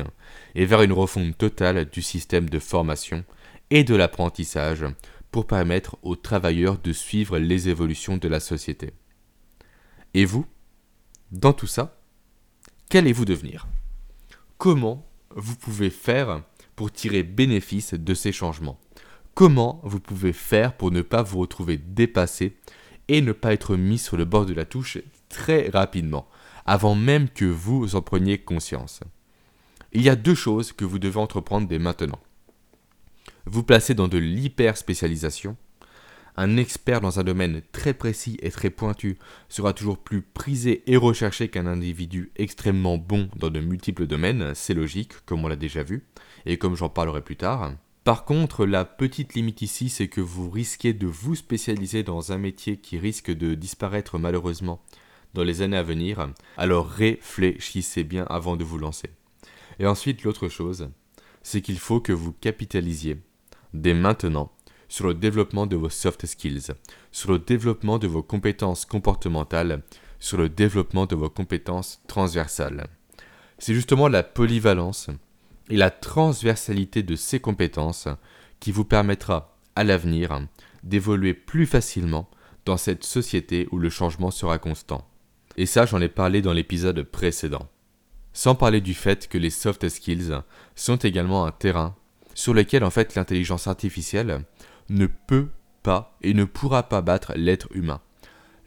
et 0.56 0.66
vers 0.66 0.84
une 0.84 0.94
refonte 0.94 1.38
totale 1.38 1.86
du 1.86 2.02
système 2.02 2.50
de 2.50 2.60
formation 2.60 3.26
et 3.72 3.84
de 3.84 3.96
l'apprentissage 3.96 4.86
pour 5.32 5.48
permettre 5.48 5.98
aux 6.02 6.16
travailleurs 6.16 6.78
de 6.78 6.94
suivre 6.94 7.38
les 7.38 7.70
évolutions 7.70 8.18
de 8.18 8.28
la 8.28 8.40
société. 8.40 8.94
Et 10.14 10.26
vous 10.26 10.46
Dans 11.32 11.54
tout 11.54 11.68
ça, 11.68 12.00
qu'allez-vous 12.90 13.26
devenir? 13.26 13.68
Comment 14.58 15.06
vous 15.36 15.56
pouvez 15.56 15.90
faire 15.90 16.44
pour 16.76 16.92
tirer 16.92 17.24
bénéfice 17.24 17.94
de 17.94 18.14
ces 18.14 18.32
changements? 18.32 18.80
Comment 19.36 19.82
vous 19.84 20.00
pouvez 20.00 20.34
faire 20.34 20.76
pour 20.76 20.92
ne 20.92 21.02
pas 21.02 21.22
vous 21.22 21.40
retrouver 21.40 21.78
dépassé 21.78 22.58
et 23.08 23.22
ne 23.22 23.34
pas 23.34 23.54
être 23.54 23.76
mis 23.76 24.00
sur 24.00 24.18
le 24.18 24.26
bord 24.26 24.46
de 24.46 24.54
la 24.54 24.66
touche 24.66 24.98
très 25.30 25.70
rapidement, 25.70 26.28
avant 26.66 26.96
même 26.96 27.30
que 27.30 27.46
vous 27.46 27.96
en 27.96 28.02
preniez 28.02 28.40
conscience? 28.40 29.02
Il 29.94 30.02
y 30.02 30.10
a 30.10 30.16
deux 30.16 30.36
choses 30.36 30.74
que 30.74 30.86
vous 30.86 31.00
devez 31.00 31.20
entreprendre 31.20 31.68
dès 31.68 31.80
maintenant. 31.80 32.20
Vous 33.50 33.64
placer 33.64 33.94
dans 33.94 34.10
de 34.10 34.18
l'hyper 34.18 34.76
spécialisation 34.76 35.56
un 36.36 36.58
expert 36.58 37.00
dans 37.00 37.20
un 37.20 37.24
domaine 37.24 37.62
très 37.72 37.94
précis 37.94 38.38
et 38.42 38.52
très 38.52 38.70
pointu 38.70 39.18
sera 39.48 39.72
toujours 39.72 39.98
plus 39.98 40.22
prisé 40.22 40.84
et 40.86 40.98
recherché 40.98 41.48
qu'un 41.48 41.66
individu 41.66 42.30
extrêmement 42.36 42.98
bon 42.98 43.30
dans 43.38 43.50
de 43.50 43.62
multiples 43.62 44.06
domaines, 44.06 44.54
c'est 44.54 44.74
logique, 44.74 45.14
comme 45.26 45.46
on 45.46 45.48
l'a 45.48 45.56
déjà 45.56 45.82
vu, 45.82 46.04
et 46.46 46.58
comme 46.58 46.76
j'en 46.76 46.90
parlerai 46.90 47.22
plus 47.22 47.38
tard. 47.38 47.72
Par 48.04 48.26
contre, 48.26 48.66
la 48.66 48.84
petite 48.84 49.34
limite 49.34 49.62
ici, 49.62 49.88
c'est 49.88 50.10
que 50.10 50.22
vous 50.22 50.50
risquez 50.50 50.94
de 50.94 51.08
vous 51.08 51.36
spécialiser 51.36 52.04
dans 52.04 52.34
un 52.34 52.38
métier 52.38 52.78
qui 52.78 53.00
risque 53.00 53.32
de 53.32 53.56
disparaître 53.56 54.20
malheureusement 54.20 54.84
dans 55.34 55.44
les 55.46 55.62
années 55.62 55.78
à 55.78 55.84
venir, 55.84 56.30
alors 56.58 56.88
réfléchissez 56.90 58.04
bien 58.04 58.26
avant 58.30 58.58
de 58.58 58.66
vous 58.66 58.78
lancer. 58.78 59.10
Et 59.80 59.88
ensuite, 59.88 60.24
l'autre 60.24 60.50
chose, 60.50 60.90
c'est 61.42 61.62
qu'il 61.62 61.80
faut 61.80 62.02
que 62.02 62.14
vous 62.14 62.34
capitalisiez 62.34 63.18
dès 63.74 63.94
maintenant 63.94 64.52
sur 64.90 65.08
le 65.08 65.14
développement 65.14 65.68
de 65.68 65.76
vos 65.76 65.90
soft 65.90 66.26
skills, 66.26 66.72
sur 67.12 67.32
le 67.32 67.40
développement 67.40 68.00
de 68.00 68.08
vos 68.08 68.24
compétences 68.24 68.86
comportementales, 68.86 69.84
sur 70.20 70.38
le 70.38 70.50
développement 70.50 71.06
de 71.06 71.16
vos 71.16 71.30
compétences 71.30 72.02
transversales. 72.08 72.88
C'est 73.60 73.74
justement 73.74 74.08
la 74.08 74.24
polyvalence 74.24 75.10
et 75.70 75.78
la 75.78 75.92
transversalité 75.92 77.04
de 77.04 77.16
ces 77.16 77.40
compétences 77.40 78.08
qui 78.60 78.72
vous 78.72 78.86
permettra 78.86 79.58
à 79.76 79.84
l'avenir 79.84 80.48
d'évoluer 80.84 81.34
plus 81.34 81.66
facilement 81.66 82.30
dans 82.66 82.78
cette 82.78 83.04
société 83.04 83.68
où 83.72 83.78
le 83.78 83.90
changement 83.90 84.32
sera 84.32 84.58
constant. 84.58 85.08
Et 85.58 85.66
ça, 85.66 85.86
j'en 85.86 86.02
ai 86.02 86.10
parlé 86.10 86.42
dans 86.42 86.54
l'épisode 86.54 87.02
précédent. 87.04 87.68
Sans 88.34 88.56
parler 88.56 88.82
du 88.82 88.94
fait 88.94 89.28
que 89.28 89.38
les 89.38 89.50
soft 89.50 89.90
skills 89.90 90.42
sont 90.76 90.98
également 90.98 91.46
un 91.46 91.52
terrain 91.52 91.96
sur 92.38 92.54
lequel 92.54 92.84
en 92.84 92.92
fait 92.92 93.16
l'intelligence 93.16 93.66
artificielle 93.66 94.44
ne 94.90 95.08
peut 95.08 95.48
pas 95.82 96.16
et 96.22 96.36
ne 96.36 96.44
pourra 96.44 96.84
pas 96.84 97.02
battre 97.02 97.34
l'être 97.36 97.68
humain. 97.72 98.00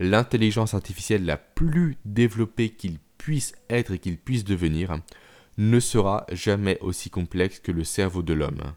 L'intelligence 0.01 0.75
artificielle 0.75 1.25
la 1.25 1.37
plus 1.37 1.97
développée 2.05 2.71
qu'il 2.71 2.99
puisse 3.17 3.55
être 3.69 3.93
et 3.93 4.01
qu'il 4.01 4.19
puisse 4.19 4.43
devenir 4.43 4.99
ne 5.57 5.79
sera 5.79 6.27
jamais 6.33 6.81
aussi 6.81 7.11
complexe 7.11 7.61
que 7.61 7.71
le 7.71 7.85
cerveau 7.85 8.23
de 8.23 8.33
l'homme. 8.35 8.73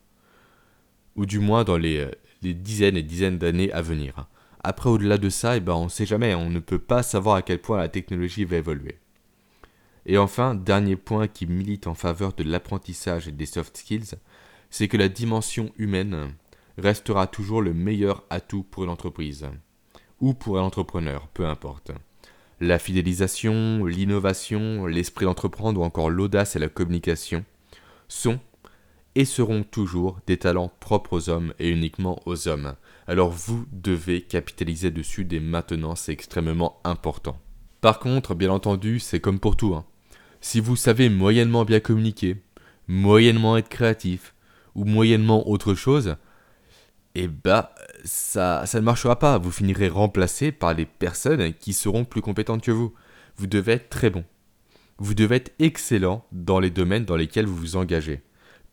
Ou 1.15 1.25
du 1.25 1.39
moins 1.39 1.63
dans 1.63 1.77
les, 1.77 2.07
dizaines 2.43 2.97
et 2.97 3.03
dizaines 3.03 3.39
d'années 3.39 3.71
à 3.71 3.81
venir. 3.81 4.27
Après, 4.63 4.91
au-delà 4.91 5.17
de 5.17 5.29
ça, 5.29 5.57
eh 5.57 5.59
ben, 5.59 5.73
on 5.73 5.85
ne 5.85 5.89
sait 5.89 6.05
jamais, 6.05 6.35
on 6.35 6.51
ne 6.51 6.59
peut 6.59 6.77
pas 6.77 7.01
savoir 7.01 7.37
à 7.37 7.41
quel 7.41 7.59
point 7.59 7.79
la 7.79 7.89
technologie 7.89 8.45
va 8.45 8.57
évoluer. 8.57 8.99
Et 10.05 10.19
enfin, 10.19 10.53
dernier 10.53 10.97
point 10.97 11.27
qui 11.27 11.47
milite 11.47 11.87
en 11.87 11.95
faveur 11.95 12.33
de 12.33 12.43
l'apprentissage 12.43 13.27
des 13.27 13.45
soft 13.47 13.75
skills, 13.75 14.17
c'est 14.73 14.87
que 14.87 14.97
la 14.97 15.07
dimension 15.07 15.71
humaine 15.77 16.33
restera 16.79 17.27
toujours 17.27 17.61
le 17.61 17.75
meilleur 17.75 18.23
atout 18.31 18.63
pour 18.63 18.87
l'entreprise, 18.87 19.45
ou 20.19 20.33
pour 20.33 20.57
un 20.57 20.63
entrepreneur, 20.63 21.27
peu 21.27 21.45
importe. 21.45 21.91
La 22.59 22.79
fidélisation, 22.79 23.85
l'innovation, 23.85 24.87
l'esprit 24.87 25.25
d'entreprendre 25.25 25.79
ou 25.79 25.83
encore 25.83 26.09
l'audace 26.09 26.55
et 26.55 26.59
la 26.59 26.69
communication 26.69 27.45
sont 28.07 28.39
et 29.13 29.25
seront 29.25 29.61
toujours 29.61 30.17
des 30.25 30.37
talents 30.37 30.73
propres 30.79 31.13
aux 31.13 31.29
hommes 31.29 31.53
et 31.59 31.69
uniquement 31.69 32.19
aux 32.25 32.47
hommes. 32.47 32.73
Alors 33.05 33.29
vous 33.29 33.67
devez 33.71 34.21
capitaliser 34.21 34.89
dessus 34.89 35.23
dès 35.23 35.39
maintenant, 35.39 35.93
c'est 35.93 36.13
extrêmement 36.13 36.79
important. 36.83 37.37
Par 37.79 37.99
contre, 37.99 38.33
bien 38.33 38.49
entendu, 38.49 38.99
c'est 38.99 39.19
comme 39.19 39.39
pour 39.39 39.55
tout. 39.55 39.75
Hein. 39.75 39.85
Si 40.41 40.59
vous 40.59 40.75
savez 40.75 41.09
moyennement 41.09 41.63
bien 41.63 41.79
communiquer, 41.79 42.37
moyennement 42.87 43.55
être 43.55 43.69
créatif, 43.69 44.33
ou 44.75 44.85
moyennement 44.85 45.47
autre 45.49 45.73
chose, 45.73 46.15
et 47.15 47.25
eh 47.25 47.27
bah 47.27 47.75
ça, 48.05 48.65
ça 48.65 48.79
ne 48.79 48.85
marchera 48.85 49.19
pas. 49.19 49.37
Vous 49.37 49.51
finirez 49.51 49.87
remplacé 49.87 50.51
par 50.51 50.73
les 50.73 50.87
personnes 50.87 51.53
qui 51.53 51.73
seront 51.73 52.05
plus 52.05 52.21
compétentes 52.21 52.63
que 52.63 52.71
vous. 52.71 52.91
Vous 53.35 53.45
devez 53.45 53.73
être 53.73 53.89
très 53.89 54.09
bon. 54.09 54.23
Vous 54.97 55.13
devez 55.13 55.35
être 55.35 55.53
excellent 55.59 56.25
dans 56.31 56.59
les 56.59 56.71
domaines 56.71 57.05
dans 57.05 57.15
lesquels 57.15 57.45
vous 57.45 57.55
vous 57.55 57.75
engagez. 57.75 58.23